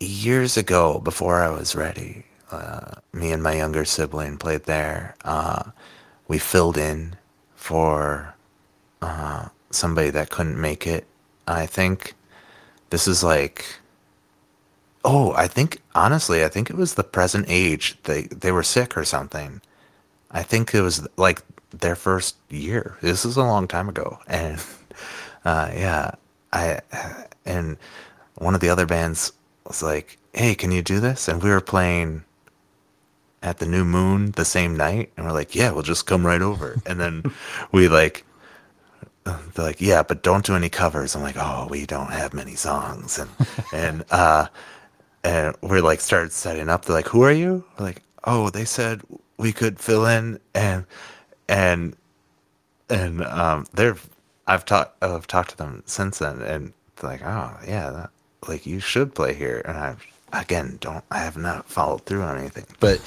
[0.00, 5.14] years ago before I was ready, uh, me and my younger sibling played there.
[5.24, 5.70] Uh,
[6.28, 7.16] we filled in
[7.54, 8.34] for
[9.02, 11.06] uh, somebody that couldn't make it.
[11.46, 12.14] I think
[12.90, 13.64] this is like,
[15.04, 17.96] oh, I think honestly, I think it was the present age.
[18.04, 19.60] They they were sick or something.
[20.30, 22.96] I think it was like their first year.
[23.00, 24.62] This is a long time ago, and
[25.44, 26.12] uh, yeah,
[26.52, 26.80] I
[27.44, 27.76] and
[28.36, 29.32] one of the other bands
[29.66, 32.24] was like, "Hey, can you do this?" And we were playing
[33.42, 36.42] at the New Moon the same night, and we're like, "Yeah, we'll just come right
[36.42, 37.22] over." And then
[37.72, 38.24] we like,
[39.24, 42.54] they're like, "Yeah, but don't do any covers." I'm like, "Oh, we don't have many
[42.54, 43.30] songs," and
[43.72, 44.46] and uh,
[45.24, 46.84] and we're like started setting up.
[46.84, 49.02] They're like, "Who are you?" We're like, "Oh, they said
[49.36, 50.86] we could fill in," and
[51.48, 51.96] and
[52.88, 53.96] and um, they're
[54.46, 58.10] I've talked I've talked to them since then, and like, "Oh, yeah, that,
[58.48, 62.38] like you should play here," and I've again don't I have not followed through on
[62.38, 63.00] anything, but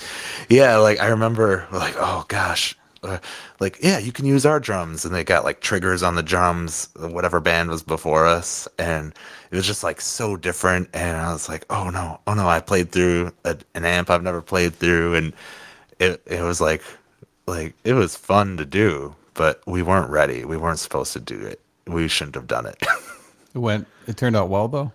[0.49, 2.75] yeah, like I remember like, oh gosh.
[3.01, 3.17] Uh,
[3.61, 6.89] like yeah you can use our drums and they got like triggers on the drums
[6.97, 9.13] whatever band was before us and
[9.51, 12.59] it was just like so different and i was like oh no oh no i
[12.59, 15.31] played through a, an amp i've never played through and
[15.99, 16.83] it, it was like
[17.49, 21.39] like it was fun to do but we weren't ready we weren't supposed to do
[21.39, 22.81] it we shouldn't have done it
[23.55, 23.87] It went.
[24.05, 24.91] It turned out well though.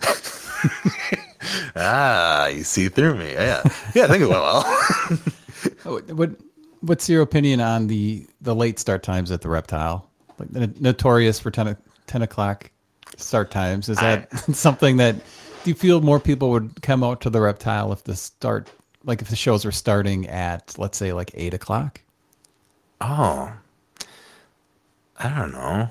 [1.76, 3.62] ah you see through me yeah
[3.94, 4.64] yeah i think it went well
[5.84, 6.30] Oh, What
[6.80, 10.08] What's your opinion on the the late start times at the Reptile?
[10.38, 12.70] Like the notorious for 10, o- 10 o'clock
[13.16, 13.88] start times.
[13.88, 15.16] Is that something that
[15.64, 18.68] do you feel more people would come out to the Reptile if the start
[19.06, 22.00] like if the shows were starting at let's say like eight o'clock?
[23.00, 23.52] oh.
[25.18, 25.88] I don't know.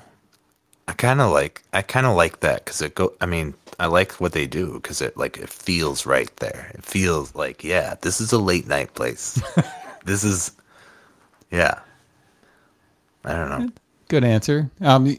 [0.86, 3.86] I kind of like i kind of like that because it go i mean i
[3.86, 6.70] like what they do because it like it feels right there.
[6.74, 9.42] It feels like yeah this is a late night place.
[10.06, 10.52] This is
[11.50, 11.80] yeah.
[13.24, 13.68] I don't know.
[14.08, 14.70] Good answer.
[14.80, 15.18] Um,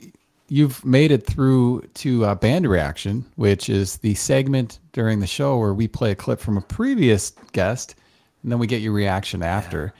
[0.49, 5.57] you've made it through to uh, band reaction, which is the segment during the show
[5.57, 7.95] where we play a clip from a previous guest,
[8.43, 9.93] and then we get your reaction after.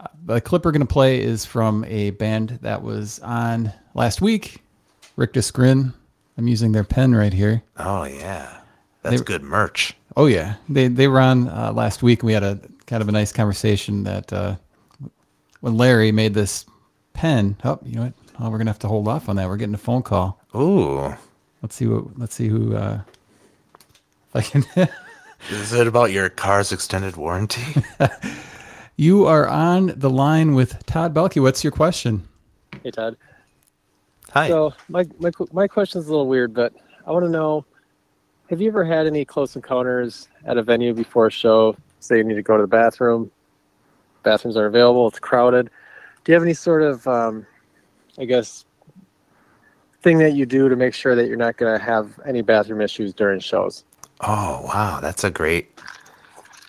[0.00, 4.20] Uh, the clip we're going to play is from a band that was on last
[4.20, 4.62] week,
[5.16, 5.92] Rictus Grin.
[6.38, 7.62] I'm using their pen right here.
[7.76, 8.58] oh yeah
[9.02, 12.20] that's They- good merch Oh yeah, they they were on uh, last week.
[12.20, 14.56] and We had a kind of a nice conversation that uh,
[15.60, 16.66] when Larry made this
[17.14, 17.56] pen.
[17.64, 18.12] Oh, you know what?
[18.40, 19.48] Oh, we're gonna have to hold off on that.
[19.48, 20.40] We're getting a phone call.
[20.54, 21.14] Ooh.
[21.62, 22.18] Let's see what.
[22.18, 22.76] Let's see who.
[22.76, 23.00] Uh,
[24.34, 24.64] if I can.
[25.50, 27.82] Is it about your car's extended warranty?
[28.96, 31.42] you are on the line with Todd Belke.
[31.42, 32.26] What's your question?
[32.82, 33.16] Hey Todd.
[34.30, 34.48] Hi.
[34.48, 36.72] So my my my question is a little weird, but
[37.06, 37.64] I want to know:
[38.50, 41.76] Have you ever had any close encounters at a venue before a show?
[42.00, 43.30] Say you need to go to the bathroom.
[44.22, 45.08] Bathrooms are available.
[45.08, 45.70] It's crowded.
[46.24, 47.46] Do you have any sort of, um,
[48.18, 48.64] I guess,
[50.02, 52.80] thing that you do to make sure that you're not going to have any bathroom
[52.80, 53.84] issues during shows?
[54.20, 55.00] oh, wow.
[55.00, 55.68] That's a great.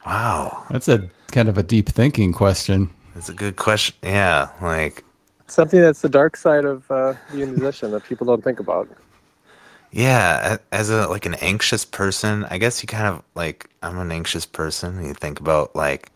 [0.05, 0.65] Wow.
[0.71, 2.89] That's a kind of a deep thinking question.
[3.13, 3.95] That's a good question.
[4.03, 4.49] Yeah.
[4.61, 5.03] Like,
[5.47, 8.89] Something that's the dark side of uh, being a musician that people don't think about.
[9.91, 10.57] yeah.
[10.71, 14.45] As a, like, an anxious person, I guess you kind of, like, I'm an anxious
[14.45, 15.03] person.
[15.05, 16.11] You think about, like,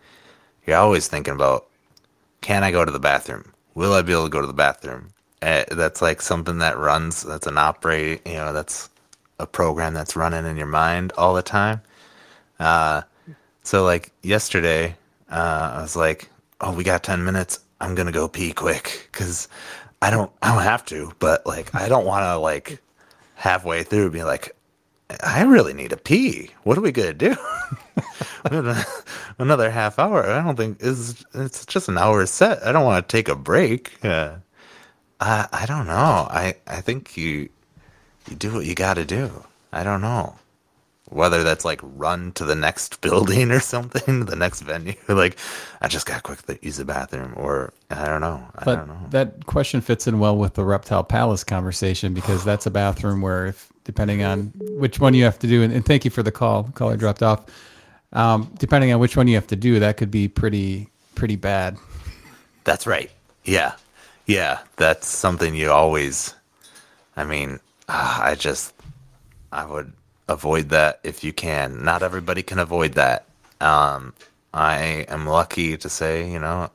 [0.65, 1.67] you're always thinking about,
[2.41, 3.53] can I go to the bathroom?
[3.75, 5.09] Will I be able to go to the bathroom?
[5.41, 8.89] Uh, that's like something that runs, that's an operate, you know, that's
[9.39, 11.81] a program that's running in your mind all the time.
[12.59, 13.01] Uh,
[13.63, 14.95] so like yesterday,
[15.31, 16.29] uh, I was like,
[16.61, 17.59] "Oh, we got ten minutes.
[17.79, 19.47] I'm gonna go pee quick because
[20.01, 22.81] I don't, I don't have to, but like, I don't want to like
[23.35, 24.55] halfway through be like,
[25.23, 26.49] I really need a pee.
[26.63, 27.35] What are we gonna do?
[29.39, 30.25] Another half hour.
[30.25, 32.65] I don't think is it's just an hour set.
[32.65, 33.97] I don't want to take a break.
[35.19, 35.93] Uh, I I don't know.
[36.29, 37.49] I I think you
[38.29, 39.45] you do what you got to do.
[39.71, 40.35] I don't know
[41.09, 44.93] whether that's like run to the next building or something, the next venue.
[45.07, 45.37] Like,
[45.81, 48.45] I just got quick to use the bathroom, or I don't know.
[48.55, 48.99] I But don't know.
[49.11, 53.45] that question fits in well with the Reptile Palace conversation because that's a bathroom where,
[53.47, 56.31] if depending on which one you have to do, and, and thank you for the
[56.31, 57.45] call, caller dropped off.
[58.13, 61.77] Um, depending on which one you have to do, that could be pretty pretty bad.
[62.65, 63.09] That's right.
[63.45, 63.73] Yeah,
[64.27, 64.59] yeah.
[64.75, 66.35] That's something you always.
[67.15, 67.59] I mean,
[67.89, 68.73] ah, I just
[69.51, 69.91] I would
[70.27, 71.83] avoid that if you can.
[71.83, 73.25] Not everybody can avoid that.
[73.59, 74.13] Um,
[74.53, 76.69] I am lucky to say, you know,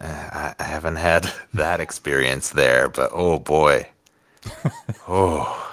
[0.00, 3.88] I, I haven't had that experience there, but oh boy,
[5.08, 5.64] oh.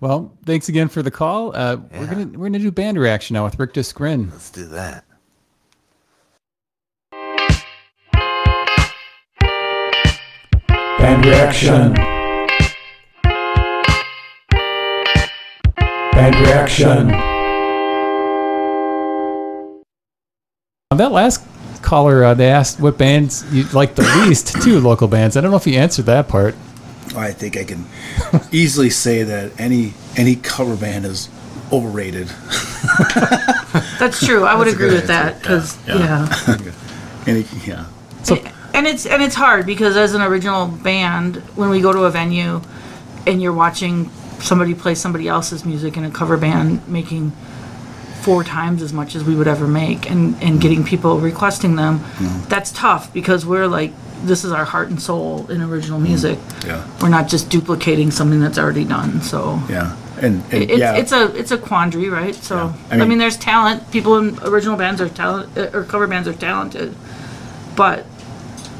[0.00, 1.54] Well, thanks again for the call.
[1.54, 4.30] Uh, We're gonna we're gonna do band reaction now with Rictus Grin.
[4.30, 5.04] Let's do that.
[11.02, 11.94] Band reaction.
[16.12, 17.10] Band reaction.
[20.92, 21.44] On that last
[21.82, 25.36] caller, uh, they asked what bands you like the least, two local bands.
[25.36, 26.54] I don't know if you answered that part.
[27.16, 27.84] I think I can
[28.52, 31.28] easily say that any any cover band is
[31.72, 32.28] overrated.
[33.98, 34.44] That's true.
[34.44, 36.72] I would That's agree good with that because Yeah, yeah.
[37.26, 37.86] Any, yeah.
[38.74, 42.10] And it's and it's hard because as an original band, when we go to a
[42.10, 42.60] venue
[43.26, 47.32] and you're watching somebody play somebody else's music in a cover band making
[48.22, 51.98] four times as much as we would ever make and, and getting people requesting them,
[51.98, 52.48] mm-hmm.
[52.48, 56.08] that's tough because we're like this is our heart and soul in original mm-hmm.
[56.08, 56.38] music.
[56.64, 56.86] Yeah.
[57.00, 59.20] We're not just duplicating something that's already done.
[59.22, 59.96] So Yeah.
[60.20, 60.94] And, and it's, yeah.
[60.94, 62.34] it's a it's a quandary, right?
[62.34, 62.72] So Yeah.
[62.90, 63.90] I I mean, mean- there's talent.
[63.90, 66.94] People in original bands are talent or cover bands are talented,
[67.74, 68.06] but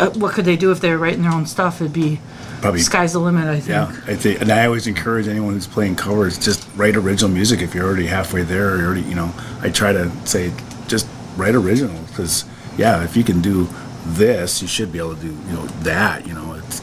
[0.00, 1.80] uh, what could they do if they were writing their own stuff?
[1.80, 2.20] It'd be
[2.60, 3.44] Probably- sky's the limit.
[3.46, 3.68] I think.
[3.68, 7.60] Yeah, I think, and I always encourage anyone who's playing covers just write original music
[7.60, 8.70] if you're already halfway there.
[8.72, 10.52] Or you're already, you know, I try to say
[10.88, 12.44] just write original because
[12.76, 13.68] yeah, if you can do
[14.06, 16.26] this, you should be able to do you know that.
[16.26, 16.80] You know, it's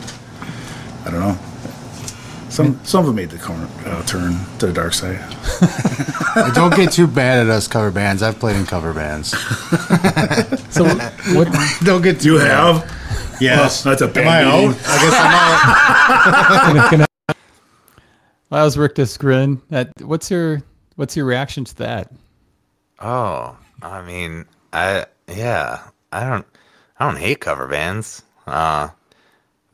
[1.06, 1.38] I don't know.
[2.50, 5.20] Some some of them made the corner, uh, turn to the dark side.
[6.56, 8.24] Don't get too bad at us cover bands.
[8.24, 9.36] I've played in cover bands.
[10.70, 11.48] So what?
[11.84, 12.76] Don't get You too bad.
[12.82, 12.99] have?
[13.42, 14.70] Yes, that's a bad Am I meeting.
[14.70, 14.76] out?
[14.88, 17.10] I guess I'm out.
[18.50, 19.62] Well, that was Rictus Grin.
[19.70, 20.64] That what's your
[20.96, 22.12] what's your reaction to that?
[23.00, 26.46] Oh, I mean, I yeah, I don't
[27.00, 28.24] I don't hate cover bands.
[28.48, 28.90] Uh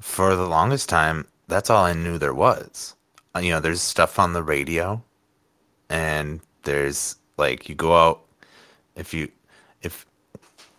[0.02, 2.96] for the longest time, that's all I knew there was.
[3.34, 5.02] Uh, You know, there's stuff on the radio
[5.90, 8.24] and there's like you go out
[8.98, 9.32] if you
[9.84, 10.06] if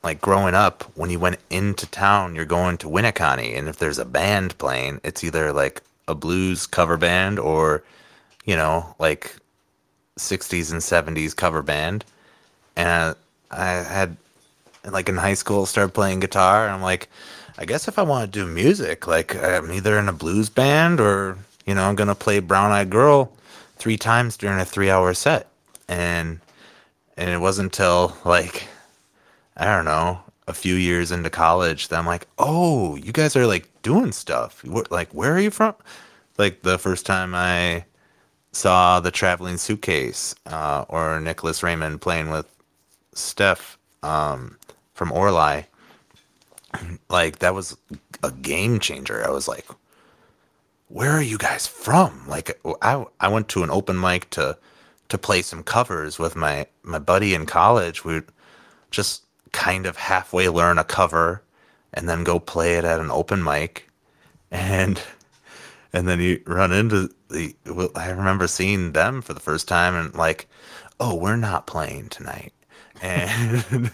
[0.03, 3.99] like growing up when you went into town you're going to Winneconne and if there's
[3.99, 7.83] a band playing it's either like a blues cover band or
[8.45, 9.37] you know like
[10.19, 12.05] 60s and 70s cover band.
[12.75, 13.15] And
[13.51, 14.17] I had
[14.85, 17.09] like in high school started playing guitar and I'm like
[17.59, 21.01] I guess if I want to do music like I'm either in a blues band
[21.01, 23.33] or you know I'm going to play Brown Eyed Girl
[23.77, 25.49] three times during a 3-hour set.
[25.89, 26.41] And
[27.17, 28.69] and it wasn't until like
[29.57, 33.47] I don't know a few years into college that I'm like oh you guys are
[33.47, 35.75] like doing stuff like where are you from
[36.39, 37.85] like the first time I
[38.57, 42.47] saw the traveling suitcase uh, or Nicholas Raymond playing with
[43.13, 44.57] Steph um,
[44.95, 45.67] from Orly.
[47.09, 47.77] Like that was
[48.23, 49.25] a game changer.
[49.25, 49.67] I was like,
[50.89, 54.59] "Where are you guys from?" Like I I went to an open mic to
[55.09, 58.05] to play some covers with my my buddy in college.
[58.05, 58.25] We'd
[58.91, 59.23] just
[59.57, 61.43] kind of halfway learn a cover
[61.95, 63.89] and then go play it at an open mic.
[64.51, 65.01] And
[65.95, 69.95] and then you run into the well, i remember seeing them for the first time
[69.95, 70.47] and like
[71.01, 72.53] oh we're not playing tonight.
[73.01, 73.91] And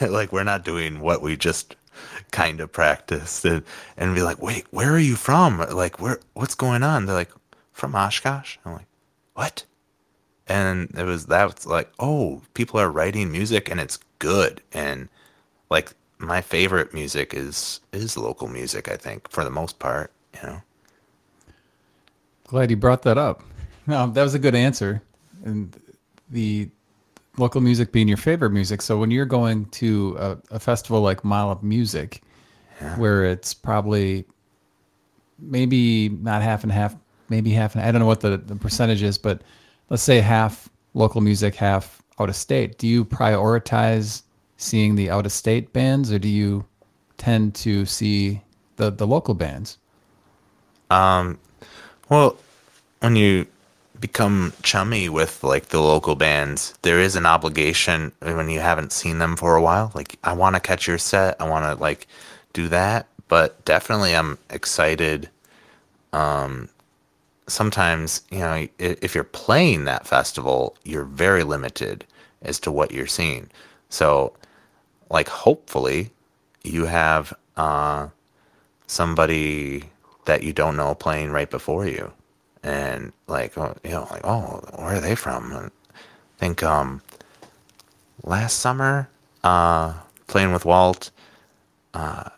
[0.00, 1.74] like we're not doing what we just
[2.30, 3.44] kind of practiced.
[3.44, 3.64] And
[3.96, 5.58] and be like wait where are you from?
[5.58, 7.06] Like where what's going on?
[7.06, 7.32] They're like
[7.72, 8.58] from oshkosh?
[8.64, 8.86] I'm like
[9.34, 9.64] what
[10.46, 15.08] and it was that like oh people are writing music and it's good and
[15.70, 20.48] like my favorite music is is local music i think for the most part you
[20.48, 20.62] know
[22.46, 23.42] Glad you brought that up.
[23.86, 25.02] No, that was a good answer.
[25.44, 25.76] And
[26.30, 26.68] the
[27.36, 28.82] local music being your favorite music.
[28.82, 32.22] So when you're going to a, a festival like Mile of Music,
[32.96, 34.24] where it's probably
[35.38, 36.94] maybe not half and half,
[37.28, 39.42] maybe half and I don't know what the, the percentage is, but
[39.90, 42.78] let's say half local music, half out of state.
[42.78, 44.22] Do you prioritize
[44.56, 46.64] seeing the out of state bands or do you
[47.18, 48.42] tend to see
[48.76, 49.78] the, the local bands?
[52.08, 52.36] Well,
[53.00, 53.46] when you
[54.00, 59.18] become chummy with like the local bands, there is an obligation when you haven't seen
[59.18, 59.90] them for a while.
[59.94, 61.40] Like, I want to catch your set.
[61.40, 62.06] I want to like
[62.52, 63.06] do that.
[63.28, 65.30] But definitely, I'm excited.
[66.12, 66.68] Um,
[67.46, 72.04] sometimes you know, if you're playing that festival, you're very limited
[72.42, 73.50] as to what you're seeing.
[73.88, 74.34] So,
[75.10, 76.10] like, hopefully,
[76.62, 78.08] you have uh,
[78.86, 79.84] somebody
[80.24, 82.12] that you don't know playing right before you.
[82.62, 85.52] And like oh, you know like oh where are they from?
[85.52, 85.68] I
[86.38, 87.02] think um
[88.22, 89.08] last summer
[89.42, 89.94] uh
[90.28, 91.10] playing with Walt
[91.92, 92.30] uh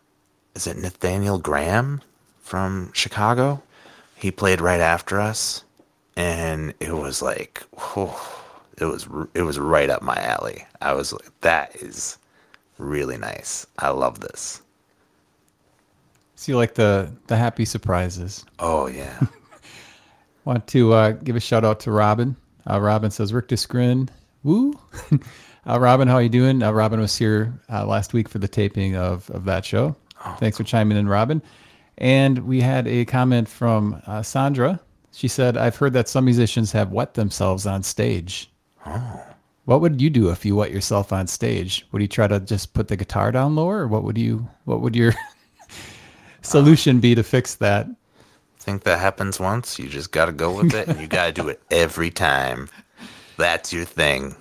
[0.57, 2.03] is it Nathaniel Graham
[2.41, 3.63] from Chicago
[4.17, 5.63] he played right after us
[6.17, 7.63] and it was like
[7.93, 8.11] whew,
[8.79, 12.19] it was it was right up my alley I was like that is
[12.79, 14.63] really nice I love this
[16.35, 18.45] So you like the, the happy surprises.
[18.59, 19.19] oh yeah
[20.45, 22.37] Want to uh, give a shout out to Robin.
[22.71, 24.09] Uh, Robin says, Rictus Grin,
[24.45, 24.79] woo.
[25.67, 26.63] uh, Robin, how are you doing?
[26.63, 29.97] Uh, Robin was here uh, last week for the taping of, of that show.
[30.39, 31.43] Thanks for chiming in, Robin.
[31.99, 34.81] And we had a comment from uh, Sandra.
[35.13, 38.51] She said, I've heard that some musicians have wet themselves on stage.
[38.85, 39.23] Oh.
[39.65, 41.87] What would you do if you wet yourself on stage?
[41.91, 44.81] Would you try to just put the guitar down lower or what would you what
[44.81, 45.13] would your
[46.43, 47.87] solution be to fix that?
[47.87, 51.27] I think that happens once, you just got to go with it, and you got
[51.27, 52.69] to do it every time.
[53.37, 54.35] That's your thing.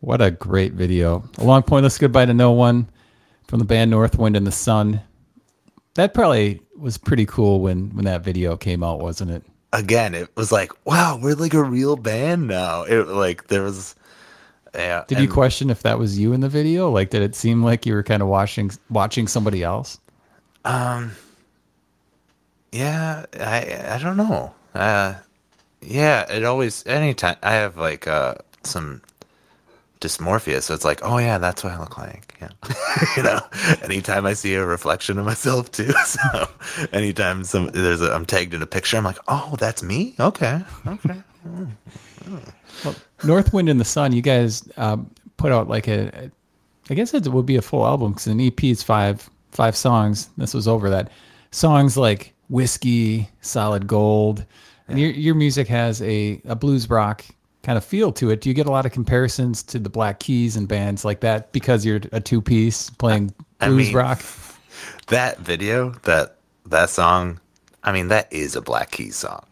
[0.00, 1.24] What a great video.
[1.38, 2.88] A long pointless goodbye to no one
[3.46, 5.00] from the band North Wind and the Sun.
[5.98, 9.42] That probably was pretty cool when when that video came out, wasn't it?
[9.72, 12.84] Again, it was like, wow, we're like a real band now.
[12.84, 13.96] It like there was
[14.72, 15.02] yeah.
[15.08, 16.88] Did you question if that was you in the video?
[16.88, 19.98] Like did it seem like you were kind of watching watching somebody else?
[20.64, 21.16] Um
[22.70, 24.54] yeah, I I don't know.
[24.76, 25.14] Uh,
[25.80, 29.02] yeah, it always anytime I have like uh some
[30.00, 32.34] dysmorphia, so it's like, oh yeah, that's what I look like.
[32.40, 32.48] Yeah,
[33.16, 33.40] you know,
[33.82, 35.92] anytime I see a reflection of myself too.
[36.04, 36.48] So
[36.92, 40.14] anytime some there's a I'm tagged in a picture, I'm like, oh, that's me.
[40.18, 41.22] Okay, okay.
[42.84, 42.94] Well,
[43.24, 46.30] North Wind and the Sun, you guys um, put out like a, a,
[46.90, 50.28] I guess it would be a full album because an EP is five five songs.
[50.36, 51.10] This was over that.
[51.50, 54.44] Songs like whiskey, solid gold.
[54.88, 57.24] And your your music has a, a blues rock
[57.68, 58.40] kind of feel to it.
[58.40, 61.52] Do you get a lot of comparisons to the Black Keys and bands like that
[61.52, 64.22] because you're a two piece playing I blues mean, rock?
[65.08, 67.38] That video, that that song,
[67.82, 69.44] I mean, that is a Black Keys song.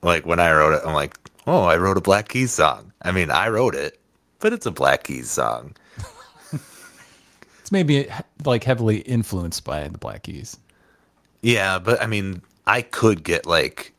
[0.00, 2.90] Like when I wrote it, I'm like, oh, I wrote a Black Keys song.
[3.02, 4.00] I mean, I wrote it,
[4.38, 5.76] but it's a Black Keys song.
[7.60, 8.08] It's maybe
[8.46, 10.56] like heavily influenced by the Black Keys.
[11.42, 13.92] Yeah, but I mean, I could get like,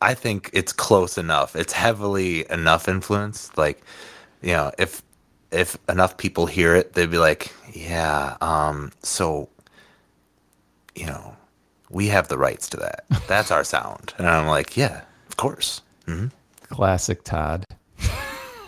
[0.00, 1.56] I think it's close enough.
[1.56, 3.56] It's heavily enough influenced.
[3.58, 3.82] Like,
[4.42, 5.02] you know, if
[5.50, 8.36] if enough people hear it, they'd be like, yeah.
[8.40, 9.48] Um, so,
[10.94, 11.34] you know,
[11.90, 13.04] we have the rights to that.
[13.28, 14.14] That's our sound.
[14.18, 15.82] And I'm like, yeah, of course.
[16.06, 16.26] hmm
[16.68, 17.64] Classic Todd.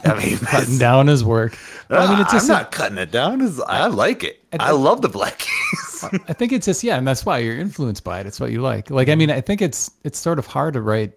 [0.04, 1.56] I mean, Cutting down his work.
[1.90, 3.40] I mean, it's I'm just not cutting it down.
[3.42, 4.42] It's, I like it.
[4.58, 6.04] I love the Black Keys.
[6.28, 8.26] I think it's just yeah, and that's why you're influenced by it.
[8.26, 8.90] It's what you like.
[8.90, 11.12] Like I mean, I think it's it's sort of hard to write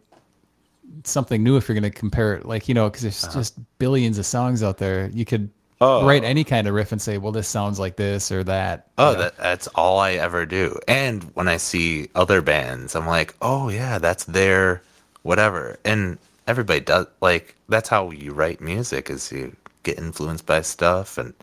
[1.03, 2.45] something new if you're going to compare it.
[2.45, 3.33] Like you know, because there's uh-huh.
[3.33, 5.09] just billions of songs out there.
[5.13, 5.49] You could
[5.81, 6.05] Oh.
[6.05, 8.87] write any kind of riff and say, well, this sounds like this or that.
[8.97, 9.23] Oh, you know?
[9.23, 10.79] that that's all I ever do.
[10.87, 14.81] And when I see other bands, I'm like, oh yeah, that's their
[15.23, 15.77] whatever.
[15.83, 16.17] And
[16.47, 21.33] everybody does like that's how you write music is you get influenced by stuff and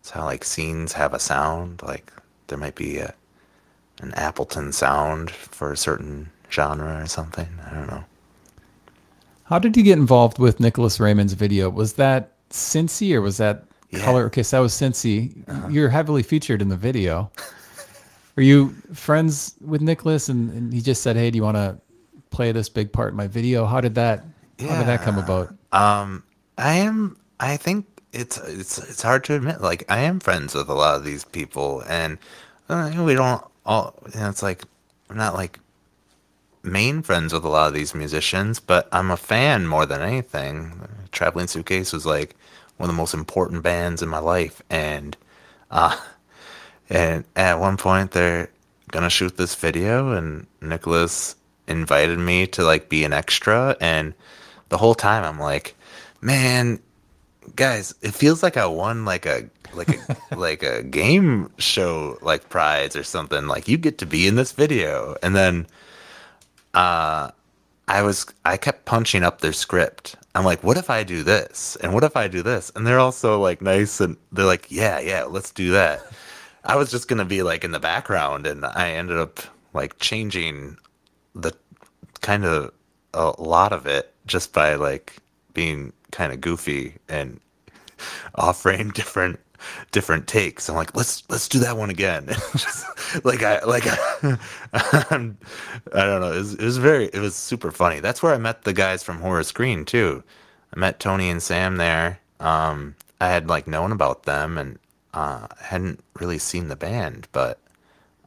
[0.00, 1.82] it's how like scenes have a sound.
[1.82, 2.12] Like
[2.48, 3.14] there might be a
[4.00, 7.48] an Appleton sound for a certain genre or something.
[7.64, 8.04] I don't know.
[9.52, 11.68] How did you get involved with Nicholas Raymond's video?
[11.68, 14.02] Was that Cincy or was that Yeah.
[14.02, 14.24] Color?
[14.24, 15.44] Okay, so that was Cincy.
[15.70, 17.30] You're heavily featured in the video.
[18.38, 21.76] Are you friends with Nicholas and, and he just said, hey, do you want to
[22.30, 23.66] play this big part in my video?
[23.66, 24.24] How did that?
[24.56, 24.68] Yeah.
[24.68, 25.54] How did that come about?
[25.72, 26.24] Um,
[26.56, 27.18] I am.
[27.38, 27.84] I think
[28.14, 29.60] it's it's it's hard to admit.
[29.60, 32.16] Like I am friends with a lot of these people, and
[32.70, 33.98] uh, we don't all.
[34.14, 34.64] You know, it's like
[35.10, 35.58] we're not like
[36.62, 40.88] main friends with a lot of these musicians, but I'm a fan more than anything.
[41.10, 42.36] Traveling Suitcase was like
[42.76, 45.16] one of the most important bands in my life, and
[45.70, 45.96] uh,
[46.90, 48.48] and at one point they're
[48.90, 51.36] gonna shoot this video, and Nicholas
[51.66, 54.14] invited me to like be an extra, and
[54.68, 55.74] the whole time I'm like,
[56.20, 56.80] man,
[57.56, 62.48] guys, it feels like I won like a like a like a game show like
[62.48, 63.46] prize or something.
[63.46, 65.66] Like you get to be in this video, and then
[66.74, 67.30] uh,
[67.88, 70.16] I was I kept punching up their script.
[70.34, 71.76] I'm like, what if I do this?
[71.76, 72.72] And what if I do this?
[72.74, 76.02] And they're also like nice and they're like, yeah, yeah, let's do that.
[76.64, 79.40] I was just gonna be like in the background, and I ended up
[79.74, 80.78] like changing
[81.34, 81.52] the
[82.20, 82.72] kind of
[83.14, 85.16] a lot of it just by like
[85.54, 87.40] being kind of goofy and
[88.36, 89.40] offering different
[89.90, 90.68] different takes.
[90.68, 92.26] I'm like, let's let's do that one again.
[92.52, 93.84] just like I like
[95.10, 95.38] I'm,
[95.94, 96.32] I don't know.
[96.32, 98.00] It was, it was very it was super funny.
[98.00, 100.22] That's where I met the guys from Horror Screen too.
[100.74, 102.20] I met Tony and Sam there.
[102.40, 104.78] Um, I had like known about them and
[105.14, 107.58] uh, hadn't really seen the band, but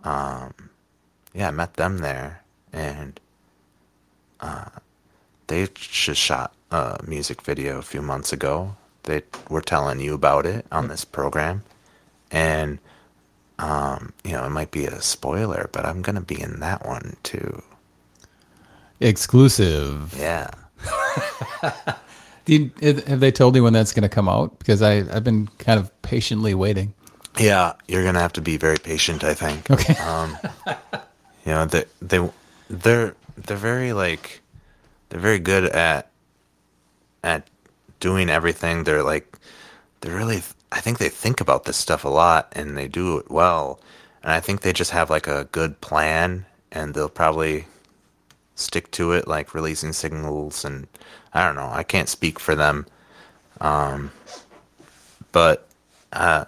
[0.03, 0.53] um,
[1.33, 3.19] yeah, I met them there and
[4.39, 4.69] uh,
[5.47, 8.75] they just shot a music video a few months ago.
[9.05, 11.63] They were telling you about it on this program,
[12.31, 12.79] and
[13.59, 17.17] um, you know it might be a spoiler, but I'm gonna be in that one
[17.23, 17.63] too.
[18.99, 20.15] Exclusive.
[20.17, 20.49] Yeah.
[22.45, 22.71] Do you,
[23.07, 24.57] have they told you when that's going to come out?
[24.59, 26.93] Because I I've been kind of patiently waiting.
[27.39, 29.23] Yeah, you're gonna have to be very patient.
[29.23, 29.69] I think.
[29.69, 29.95] Okay.
[29.95, 30.37] Um,
[31.45, 32.29] you know, they they
[32.69, 34.41] they're they're very like
[35.09, 36.11] they're very good at
[37.23, 37.47] at
[38.05, 38.83] doing everything.
[38.83, 39.39] They're like
[40.01, 40.43] they're really.
[40.71, 43.79] I think they think about this stuff a lot and they do it well.
[44.21, 47.65] And I think they just have like a good plan and they'll probably
[48.53, 50.63] stick to it, like releasing signals.
[50.63, 50.87] And
[51.33, 51.71] I don't know.
[51.71, 52.85] I can't speak for them.
[53.59, 54.11] Um,
[55.31, 55.67] but
[56.13, 56.45] uh,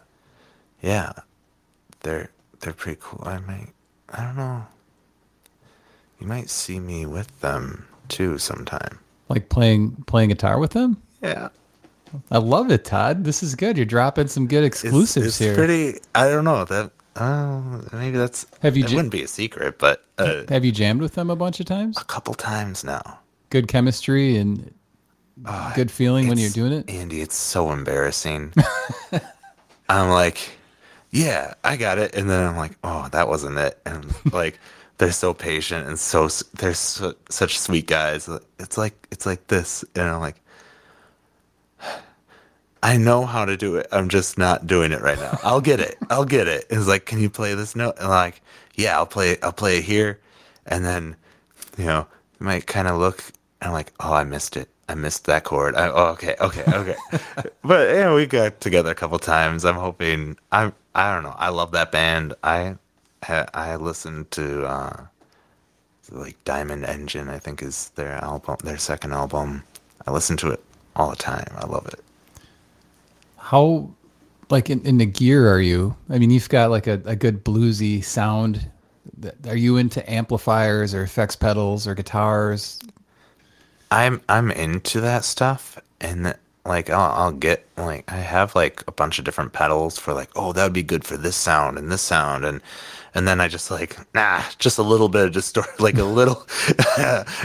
[0.84, 1.14] yeah,
[2.02, 2.30] they're
[2.60, 3.24] they're pretty cool.
[3.26, 3.74] I might.
[4.10, 4.68] I don't know.
[6.20, 9.00] You might see me with them too sometime.
[9.28, 11.02] Like playing playing guitar with them.
[11.28, 11.50] Yeah.
[12.32, 13.24] I love it, Todd.
[13.24, 13.78] This is good.
[13.78, 15.56] You're dropping some good exclusives it's, it's here.
[15.56, 16.00] pretty.
[16.16, 16.92] I don't know that.
[17.16, 18.46] Uh, maybe that's.
[18.62, 21.36] Have you It wouldn't be a secret, but uh, Have you jammed with them a
[21.36, 21.98] bunch of times?
[21.98, 23.20] a couple times now.
[23.50, 24.74] Good chemistry and
[25.76, 26.90] good feeling when you're doing it.
[26.90, 28.54] Andy, it's so embarrassing.
[29.90, 30.38] I'm like,
[31.12, 34.60] yeah, I got it, and then I'm like, oh, that wasn't it, and like.
[35.00, 38.28] They're so patient and so they're so, such sweet guys.
[38.58, 40.42] It's like it's like this, and I'm like,
[42.84, 43.88] I know how to do it.
[43.92, 45.40] I'm just not doing it right now.
[45.44, 45.98] I'll get it.
[46.10, 46.66] I'll get it.
[46.70, 47.96] It's like, can you play this note?
[48.00, 48.42] And like,
[48.76, 49.32] yeah, I'll play.
[49.32, 49.40] it.
[49.44, 50.20] I'll play it here,
[50.68, 51.16] and then,
[51.78, 52.08] you know,
[52.40, 53.24] you might kind of look.
[53.62, 54.70] And I'm like, oh, I missed it.
[54.88, 55.76] I missed that chord.
[55.76, 56.96] I, oh, okay, okay, okay.
[57.64, 59.66] but yeah, we got together a couple times.
[59.66, 60.38] I'm hoping.
[60.52, 60.74] I'm.
[60.96, 61.36] I don't know.
[61.38, 62.36] I love that band.
[62.44, 62.76] I
[63.28, 65.06] I listened to uh,
[66.12, 67.28] like Diamond Engine.
[67.28, 69.64] I think is their album, their second album.
[70.06, 70.64] I listened to it
[70.98, 71.48] all the time.
[71.56, 72.04] I love it.
[73.38, 73.90] How,
[74.50, 75.96] like in, in the gear are you?
[76.10, 78.70] I mean, you've got like a, a good bluesy sound.
[79.48, 82.80] Are you into amplifiers or effects pedals or guitars?
[83.90, 86.36] I'm I'm into that stuff, and
[86.66, 90.30] like I'll, I'll get like I have like a bunch of different pedals for like
[90.36, 92.62] oh that would be good for this sound and this sound and
[93.16, 96.46] and then I just like nah just a little bit of distort like a little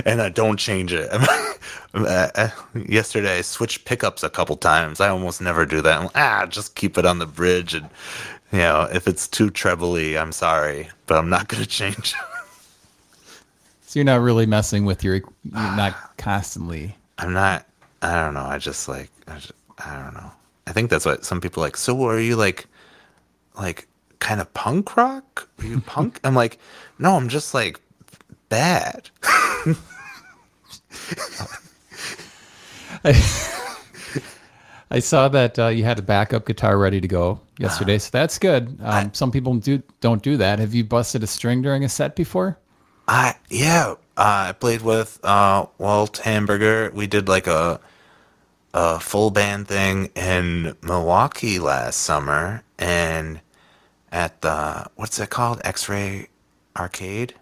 [0.05, 1.11] and I don't change it.
[1.95, 2.49] Uh,
[2.89, 4.99] Yesterday I switched pickups a couple times.
[4.99, 6.01] I almost never do that.
[6.01, 7.87] I'm ah, just keep it on the bridge and
[8.51, 12.15] you know if it's too trebly, I'm sorry, but I'm not gonna change.
[13.93, 16.97] So you're not really messing with your, you're not constantly.
[17.19, 17.67] I'm not.
[18.01, 18.41] I don't know.
[18.41, 19.11] I just like.
[19.29, 20.33] I, just, I don't know.
[20.67, 21.77] I think that's what some people like.
[21.77, 22.65] So are you like,
[23.55, 23.87] like
[24.23, 25.49] kind of punk rock?
[25.59, 26.21] Are you punk?
[26.23, 26.59] I'm like,
[26.99, 27.17] no.
[27.17, 27.81] I'm just like
[28.49, 29.11] bad.
[34.91, 38.39] I saw that uh, you had a backup guitar ready to go yesterday, so that's
[38.39, 38.79] good.
[38.83, 40.61] Um, some people do don't do that.
[40.61, 42.59] Have you busted a string during a set before?
[43.09, 43.95] I yeah.
[44.17, 46.93] Uh, I played with uh, Walt Hamburger.
[46.95, 47.81] We did like a
[48.75, 53.41] a full band thing in Milwaukee last summer, and
[54.13, 55.61] at the what's it called?
[55.65, 56.29] X Ray
[56.77, 57.35] Arcade.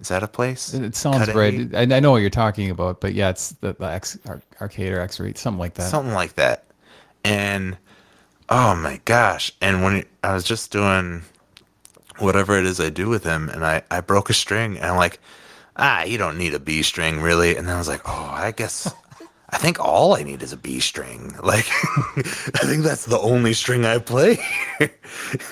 [0.00, 0.74] Is that a place?
[0.74, 1.72] It sounds Cut right.
[1.74, 4.92] I, I know what you're talking about, but yeah, it's the, the X ar- arcade
[4.92, 5.90] or X-ray, something like that.
[5.90, 6.64] something like that.
[7.22, 7.76] And
[8.48, 9.52] oh my gosh!
[9.60, 11.22] And when I was just doing
[12.18, 14.96] whatever it is I do with him, and I I broke a string, and I'm
[14.96, 15.20] like,
[15.76, 17.56] ah, you don't need a B string really.
[17.56, 18.92] And then I was like, oh, I guess.
[19.52, 21.34] I think all I need is a B string.
[21.42, 24.38] Like, I think that's the only string I play.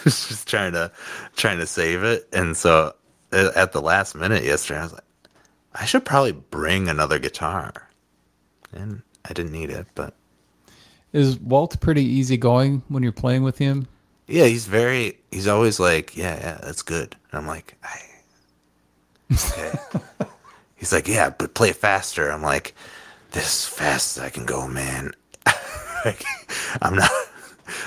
[0.07, 0.91] It's just trying to,
[1.37, 2.27] trying to save it.
[2.33, 2.95] And so,
[3.33, 5.05] at the last minute yesterday, I was like,
[5.75, 7.89] I should probably bring another guitar.
[8.73, 10.15] And I didn't need it, but
[11.13, 13.87] Is Walt pretty easygoing when you're playing with him?
[14.27, 15.19] Yeah, he's very.
[15.31, 17.17] He's always like, yeah, yeah, that's good.
[17.31, 18.01] And I'm like, I,
[19.35, 19.79] okay.
[20.77, 22.31] he's like, yeah, but play faster.
[22.31, 22.75] I'm like,
[23.33, 25.13] this fast as I can go, man.
[26.83, 27.11] I'm not.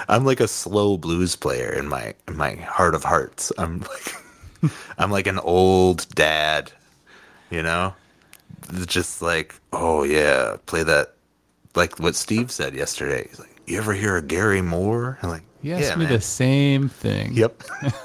[0.07, 3.51] I'm like a slow blues player in my in my heart of hearts.
[3.57, 6.71] I'm like, I'm like an old dad,
[7.49, 7.93] you know,
[8.85, 11.13] just like, oh yeah, play that.
[11.75, 13.27] Like what Steve said yesterday.
[13.27, 15.17] He's like, you ever hear of Gary Moore?
[15.23, 16.13] I'm like, He asked yeah, me man.
[16.13, 17.33] the same thing.
[17.33, 17.63] Yep.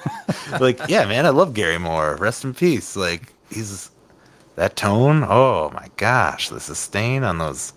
[0.60, 2.16] like, yeah, man, I love Gary Moore.
[2.16, 2.96] Rest in peace.
[2.96, 3.90] Like, he's
[4.58, 5.24] that tone.
[5.26, 7.72] Oh my gosh, the sustain on those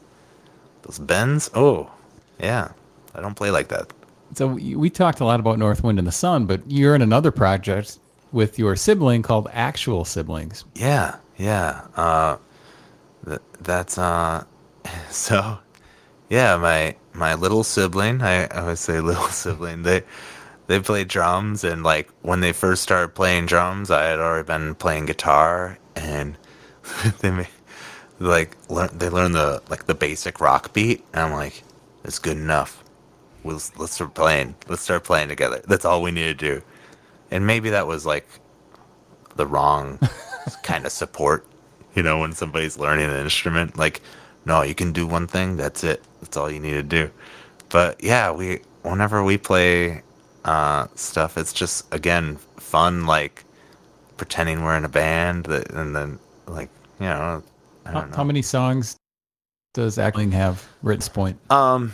[0.81, 1.49] those bends.
[1.53, 1.91] Oh,
[2.39, 2.71] yeah.
[3.13, 3.93] I don't play like that.
[4.33, 7.31] So we talked a lot about North Wind and the Sun, but you're in another
[7.31, 7.99] project
[8.31, 10.65] with your sibling called Actual Siblings.
[10.73, 11.85] Yeah, yeah.
[11.95, 12.37] Uh,
[13.25, 14.43] th- that's uh.
[15.11, 15.59] So,
[16.29, 18.21] yeah, my my little sibling.
[18.23, 19.83] I, I would say little sibling.
[19.83, 20.01] They
[20.65, 24.73] they play drums, and like when they first started playing drums, I had already been
[24.73, 26.37] playing guitar, and
[27.19, 27.47] they
[28.19, 31.63] like learn they learn the like the basic rock beat, and I'm like,
[32.03, 32.83] it's good enough.
[33.43, 34.55] we'll, let's start playing.
[34.67, 35.61] Let's start playing together.
[35.67, 36.61] That's all we need to do.
[37.31, 38.27] And maybe that was like
[39.35, 39.99] the wrong
[40.63, 41.45] kind of support.
[41.95, 44.01] You know, when somebody's learning an instrument, like,
[44.45, 45.57] no, you can do one thing.
[45.57, 46.03] That's it.
[46.21, 47.11] That's all you need to do.
[47.69, 50.03] But yeah, we whenever we play
[50.45, 53.05] uh, stuff, it's just again fun.
[53.05, 53.43] Like
[54.17, 56.19] pretending we're in a band, that, and then
[56.51, 57.43] like you know,
[57.85, 58.17] I How, don't know.
[58.17, 58.95] how many songs
[59.73, 61.39] does Ackling have written point?
[61.49, 61.93] Um,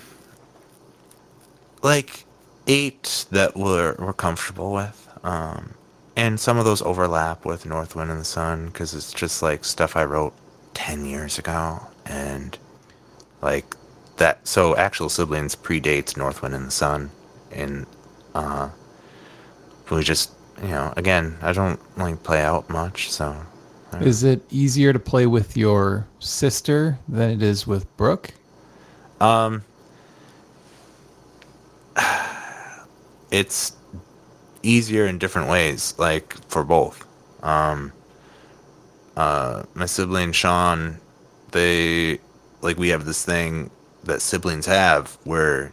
[1.84, 2.26] like
[2.68, 5.04] eight that we're we're comfortable with.
[5.24, 5.74] Um,
[6.16, 9.64] and some of those overlap with North Wind and the Sun because it's just like
[9.64, 10.34] stuff I wrote
[10.74, 12.58] ten years ago, and
[13.42, 13.76] like
[14.18, 14.48] that.
[14.48, 17.12] So actual siblings predates North Wind and the Sun,
[17.52, 17.86] and
[18.36, 18.70] uh,
[19.92, 20.32] we just
[20.62, 23.36] you know again I don't like play out much, so
[24.02, 28.34] Is it easier to play with your sister than it is with Brooke?
[29.20, 29.64] Um,
[33.32, 33.74] it's
[34.62, 37.06] easier in different ways, like for both.
[37.44, 37.94] Um,
[39.16, 40.98] uh, my sibling Sean,
[41.52, 42.20] they
[42.62, 43.70] like we have this thing
[44.04, 45.72] that siblings have where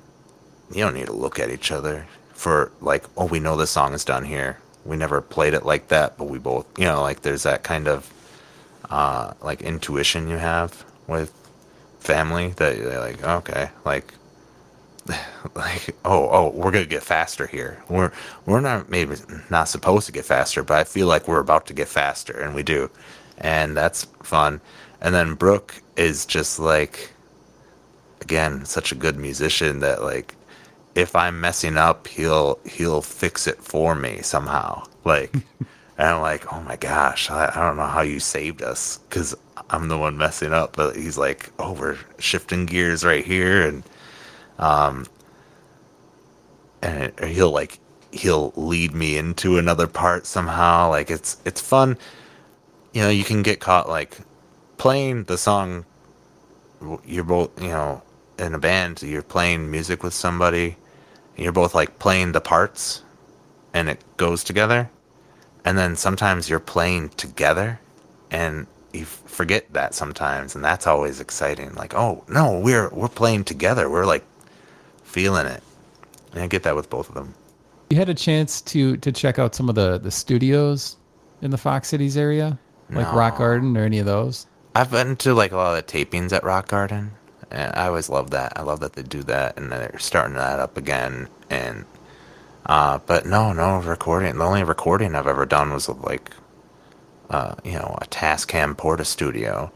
[0.70, 3.92] you don't need to look at each other for like, oh, we know this song
[3.92, 4.58] is done here.
[4.84, 7.88] We never played it like that, but we both, you know, like there's that kind
[7.88, 8.12] of
[8.90, 11.32] uh, like intuition you have with
[12.00, 14.12] family that you're like, okay, like,
[15.54, 17.82] like, oh, oh, we're gonna get faster here.
[17.88, 18.12] We're
[18.46, 19.16] we're not maybe
[19.50, 22.54] not supposed to get faster, but I feel like we're about to get faster, and
[22.54, 22.90] we do,
[23.38, 24.60] and that's fun.
[25.00, 27.12] And then Brooke is just like,
[28.22, 30.34] again, such a good musician that like,
[30.94, 34.84] if I'm messing up, he'll he'll fix it for me somehow.
[35.04, 35.32] Like,
[35.98, 39.34] and I'm like, oh my gosh, I, I don't know how you saved us because
[39.70, 40.76] I'm the one messing up.
[40.76, 43.82] But he's like, oh, we're shifting gears right here, and
[44.58, 45.06] um,
[46.82, 47.78] and he'll like
[48.12, 50.90] he'll lead me into another part somehow.
[50.90, 51.98] Like it's it's fun.
[52.92, 54.18] You know, you can get caught like
[54.76, 55.84] playing the song.
[57.04, 58.02] You're both you know
[58.38, 59.02] in a band.
[59.02, 60.76] You're playing music with somebody.
[61.36, 63.02] You're both like playing the parts,
[63.72, 64.90] and it goes together.
[65.64, 67.80] And then sometimes you're playing together,
[68.30, 71.74] and you forget that sometimes, and that's always exciting.
[71.74, 73.90] Like, oh no, we're we're playing together.
[73.90, 74.24] We're like
[75.02, 75.62] feeling it.
[76.32, 77.34] And I get that with both of them.
[77.90, 80.96] You had a chance to to check out some of the the studios
[81.42, 82.58] in the Fox Cities area,
[82.90, 84.46] like Rock Garden or any of those.
[84.74, 87.12] I've been to like a lot of the tapings at Rock Garden,
[87.50, 88.52] and I always love that.
[88.56, 91.28] I love that they do that, and they're starting that up again.
[91.50, 91.84] And
[92.66, 94.38] uh, but no, no recording.
[94.38, 96.30] The only recording I've ever done was like,
[97.30, 99.70] uh, you know, a Tascam Portastudio,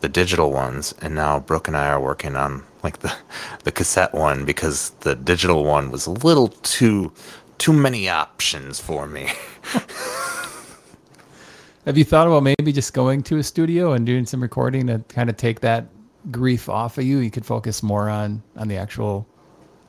[0.00, 3.14] the digital ones, and now Brooke and I are working on like the
[3.64, 7.12] the cassette one because the digital one was a little too
[7.58, 9.30] too many options for me.
[11.86, 15.04] Have you thought about maybe just going to a studio and doing some recording to
[15.08, 15.86] kind of take that
[16.30, 17.18] grief off of you?
[17.18, 19.26] You could focus more on on the actual.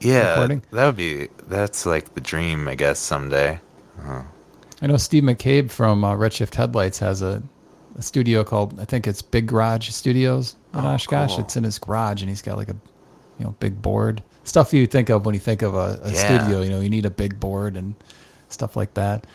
[0.01, 0.63] Yeah, Recording?
[0.71, 3.59] that would be that's like the dream, I guess, someday.
[4.81, 7.41] I know Steve McCabe from uh, Redshift Headlights has a,
[7.97, 11.31] a studio called I think it's Big Garage Studios in Oh, Oshkosh.
[11.36, 11.39] cool.
[11.45, 12.75] It's in his garage, and he's got like a
[13.39, 16.39] you know big board stuff you think of when you think of a, a Yeah.
[16.39, 16.61] studio.
[16.61, 17.95] You know, you need a big board and
[18.49, 19.25] stuff like that.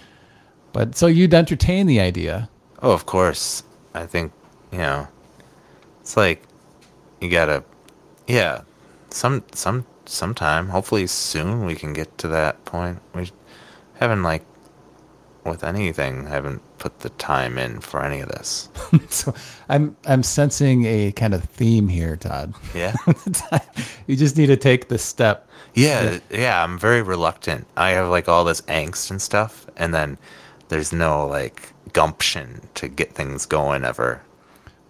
[0.72, 2.48] But so you'd entertain the idea.
[2.82, 3.62] Oh, of course.
[3.94, 4.32] I think
[4.72, 5.08] you know.
[6.02, 6.42] It's like
[7.20, 7.64] you gotta,
[8.26, 8.62] yeah.
[9.10, 10.68] Some some sometime.
[10.68, 13.00] Hopefully soon we can get to that point.
[13.14, 13.30] We
[13.94, 14.44] haven't like
[15.44, 16.26] with anything.
[16.26, 18.68] Haven't put the time in for any of this.
[19.08, 19.34] so
[19.68, 22.54] I'm I'm sensing a kind of theme here, Todd.
[22.74, 22.94] Yeah.
[24.06, 25.48] you just need to take the step.
[25.74, 27.66] Yeah, yeah, I'm very reluctant.
[27.76, 30.18] I have like all this angst and stuff, and then
[30.68, 34.22] there's no like gumption to get things going ever.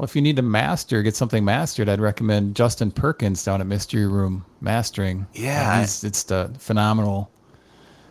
[0.01, 3.67] Well, if you need to master, get something mastered, I'd recommend Justin Perkins down at
[3.67, 5.27] Mystery Room Mastering.
[5.35, 7.31] Yeah, Uh, it's the phenomenal.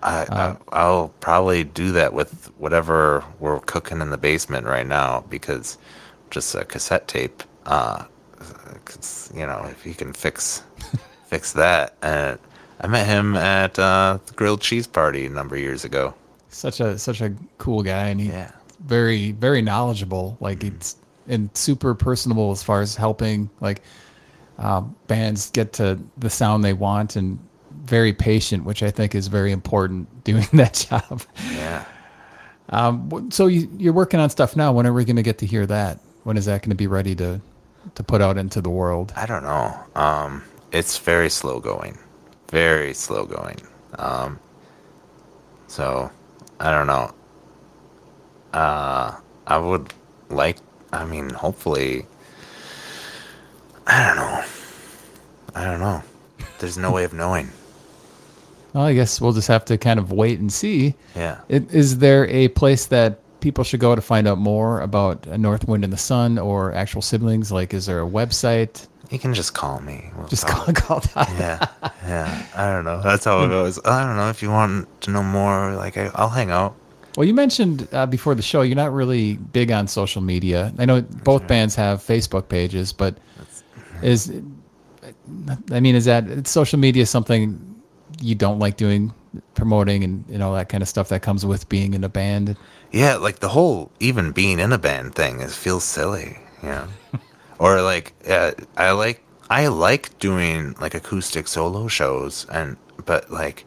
[0.04, 5.26] I, I I'll probably do that with whatever we're cooking in the basement right now
[5.32, 5.80] because
[6.30, 7.42] just a cassette tape.
[7.66, 8.06] Uh,
[9.34, 10.62] you know, if he can fix
[11.26, 12.38] fix that, and
[12.82, 16.14] I met him at uh, the grilled cheese party a number of years ago.
[16.50, 18.52] Such a such a cool guy, and he Yeah.
[18.86, 20.38] very very knowledgeable.
[20.40, 20.96] Like it's
[21.30, 23.82] and super personable as far as helping like
[24.58, 27.40] um, bands get to the sound they want, and
[27.84, 31.22] very patient, which I think is very important doing that job.
[31.54, 31.86] Yeah.
[32.70, 34.72] Um, so you, you're working on stuff now.
[34.72, 36.00] When are we going to get to hear that?
[36.24, 37.42] When is that going to be ready to
[37.96, 39.14] to put out into the world?
[39.16, 39.80] I don't know.
[39.96, 41.98] Um, it's very slow going,
[42.50, 43.58] very slow going.
[43.98, 44.40] Um,
[45.68, 46.12] so
[46.60, 47.14] I don't know.
[48.54, 49.16] Uh,
[49.48, 49.94] I would
[50.30, 50.58] like.
[50.92, 52.06] I mean, hopefully.
[53.88, 54.44] I don't know.
[55.56, 56.04] I don't know.
[56.60, 57.50] There's no way of knowing.
[58.74, 60.94] Well, I guess we'll just have to kind of wait and see.
[61.16, 61.40] Yeah.
[61.50, 65.68] I- Is there a place that people should go to find out more about North
[65.68, 67.52] Wind and the Sun or actual siblings?
[67.52, 68.86] Like, is there a website?
[69.10, 70.12] You can just call me.
[70.16, 71.28] We'll Just call, call Todd.
[71.40, 71.66] yeah,
[72.06, 72.46] yeah.
[72.56, 73.02] I don't know.
[73.02, 73.80] That's how it goes.
[73.84, 75.74] I don't know if you want to know more.
[75.74, 76.76] Like, I, I'll hang out.
[77.18, 80.74] Well, you mentioned uh, before the show you're not really big on social media.
[80.78, 83.18] I know both bands have Facebook pages, but
[84.02, 84.32] is
[85.72, 87.82] I mean, is that social media something
[88.22, 89.14] you don't like doing,
[89.54, 92.56] promoting, and you know that kind of stuff that comes with being in a band?
[92.92, 96.88] Yeah, like the whole even being in a band thing is feels silly, you know.
[97.60, 103.66] or like uh, I like I like doing like acoustic solo shows and but like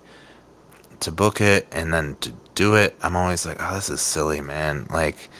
[1.00, 4.40] to book it and then to do it, I'm always like, oh, this is silly,
[4.40, 4.86] man.
[4.90, 5.30] Like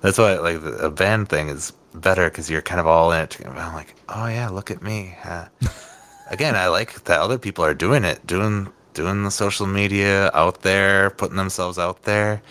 [0.00, 3.22] that's why like the, a band thing is better because you're kind of all in
[3.22, 3.38] it.
[3.46, 5.16] I'm like, oh yeah, look at me.
[5.24, 5.46] Uh,
[6.30, 10.62] again, I like that other people are doing it, doing doing the social media out
[10.62, 12.42] there, putting themselves out there,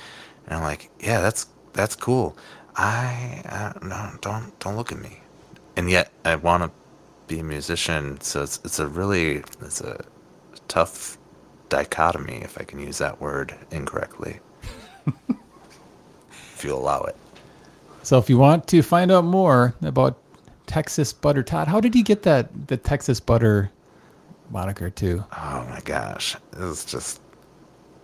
[0.46, 2.38] and I'm like, yeah, that's that's cool.
[2.76, 5.20] I uh, no, don't don't look at me,
[5.76, 6.72] and yet I want to
[7.28, 8.20] be a musician.
[8.22, 10.04] So it's it's a really it's a
[10.68, 11.18] tough
[11.72, 14.40] dichotomy, if I can use that word incorrectly.
[16.54, 17.16] if you allow it.
[18.04, 20.18] So if you want to find out more about
[20.68, 23.72] Texas Butter Todd, how did he get that the Texas Butter
[24.52, 25.24] moniker too?
[25.36, 27.20] Oh my gosh, it was just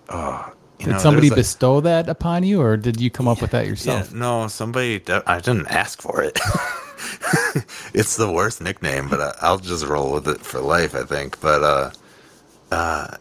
[0.09, 0.51] oh.
[0.79, 3.41] You Did know, somebody there's a- bestow that upon you, or did you come up
[3.41, 4.13] with that Yeah, yourself?
[4.13, 5.01] no, somebody.
[5.25, 6.39] I didn't ask for it.
[7.95, 10.93] it's the worst nickname, but I, I'll just roll with it for life.
[10.93, 11.41] I think.
[11.41, 11.91] But uh,
[12.71, 13.17] uh,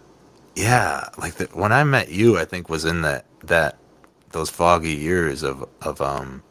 [0.57, 3.79] yeah, like the, when I met you, I think was in that that
[4.33, 6.43] those foggy years of of um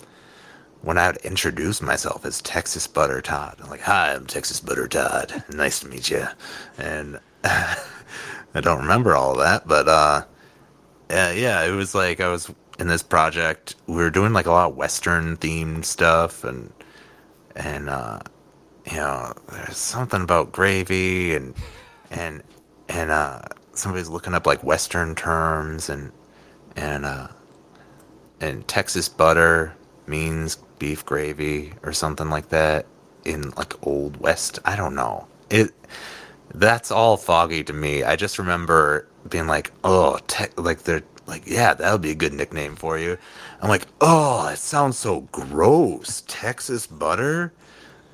[0.81, 3.57] when I would introduce myself as Texas Butter Todd.
[3.61, 5.43] I'm like, hi, I'm Texas Butter Todd.
[5.51, 6.27] Nice to meet you.
[6.77, 10.23] And I don't remember all that, but uh,
[11.09, 13.75] yeah, yeah, it was like I was in this project.
[13.87, 16.71] We were doing like a lot of Western themed stuff, and
[17.55, 18.19] and uh,
[18.89, 21.55] you know, there's something about gravy, and
[22.11, 22.43] and
[22.89, 23.41] and uh,
[23.77, 26.11] somebody's looking up like Western terms, and
[26.75, 27.27] and uh,
[28.39, 29.75] and Texas butter
[30.07, 32.85] means beef gravy or something like that
[33.23, 34.59] in like old west.
[34.65, 35.27] I don't know.
[35.49, 35.71] It
[36.53, 38.03] that's all foggy to me.
[38.03, 42.15] I just remember being like, "Oh, te- like they're like, yeah, that would be a
[42.15, 43.17] good nickname for you."
[43.61, 46.23] I'm like, "Oh, it sounds so gross.
[46.27, 47.53] Texas butter?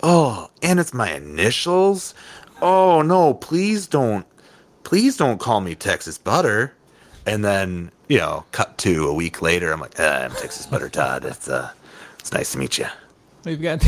[0.04, 2.14] Oh, and it's my initials?
[2.62, 4.26] Oh, no, please don't
[4.92, 6.74] please don't call me Texas butter."
[7.26, 10.90] And then, you know, cut to a week later, I'm like, ah, "I'm Texas butter
[10.90, 11.24] Todd.
[11.24, 11.72] It's uh
[12.20, 12.88] it's nice to meet you."
[13.46, 13.82] You've got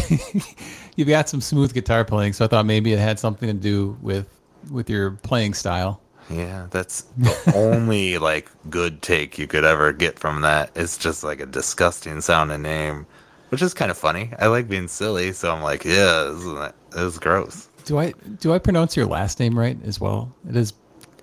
[0.95, 3.97] you've got some smooth guitar playing, so I thought maybe it had something to do
[4.01, 4.27] with
[4.71, 5.99] with your playing style.
[6.29, 10.71] Yeah, that's the only like good take you could ever get from that.
[10.73, 13.05] It's just like a disgusting sounding name,
[13.49, 14.31] which is kind of funny.
[14.39, 17.67] I like being silly, so I'm like, yeah, this is, this is gross.
[17.83, 20.33] Do I do I pronounce your last name right as well?
[20.47, 20.73] It is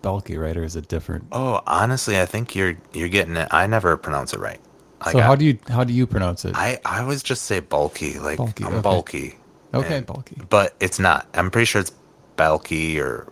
[0.03, 1.27] Belky, right, or is it different?
[1.33, 3.49] Oh, honestly, I think you're you're getting it.
[3.51, 4.61] I never pronounce it right.
[5.05, 6.55] Like, so how I, do you how do you pronounce it?
[6.57, 8.81] I I always just say bulky, like Bulky, I'm okay.
[8.83, 9.35] bulky.
[9.73, 10.37] Okay, And- bulky.
[10.49, 11.27] But it's not.
[11.35, 11.93] I'm pretty sure it's
[12.37, 13.27] bulky or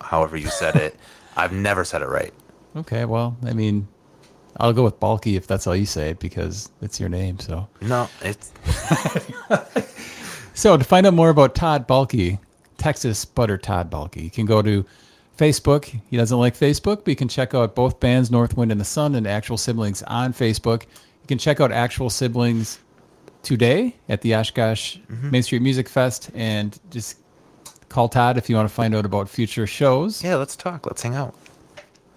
[0.00, 0.96] however you said it.
[1.36, 2.32] I've never said it right.
[2.76, 3.86] Okay, well, I mean,
[4.58, 7.38] I'll go with Bulky if that's how you say it because it's your name.
[7.38, 8.52] So, No, it's
[10.54, 12.38] so to find out more about Todd Bulky,
[12.78, 14.84] Texas Butter Todd Bulky, you can go to
[15.36, 16.00] Facebook.
[16.08, 19.14] He doesn't like Facebook, but you can check out both bands, Northwind and the Sun,
[19.14, 20.82] and Actual Siblings on Facebook.
[20.82, 22.78] You can check out Actual Siblings
[23.42, 25.30] today at the Oshkosh mm-hmm.
[25.30, 27.18] Main Street Music Fest, and just
[27.88, 30.22] call Todd if you want to find out about future shows.
[30.22, 30.36] yeah.
[30.36, 30.86] Let's talk.
[30.86, 31.34] Let's hang out.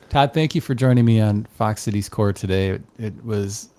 [0.10, 2.70] Todd, thank you for joining me on Fox Cities Core today.
[2.70, 3.70] It, it was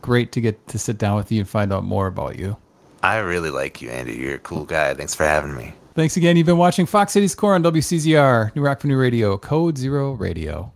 [0.00, 2.56] great to get to sit down with you and find out more about you.
[3.02, 4.16] I really like you, Andy.
[4.16, 4.92] You're a cool guy.
[4.94, 5.74] Thanks for having me.
[5.98, 6.36] Thanks again.
[6.36, 10.12] You've been watching Fox Cities Core on WCZR, New Rock for New Radio, Code Zero
[10.12, 10.72] Radio.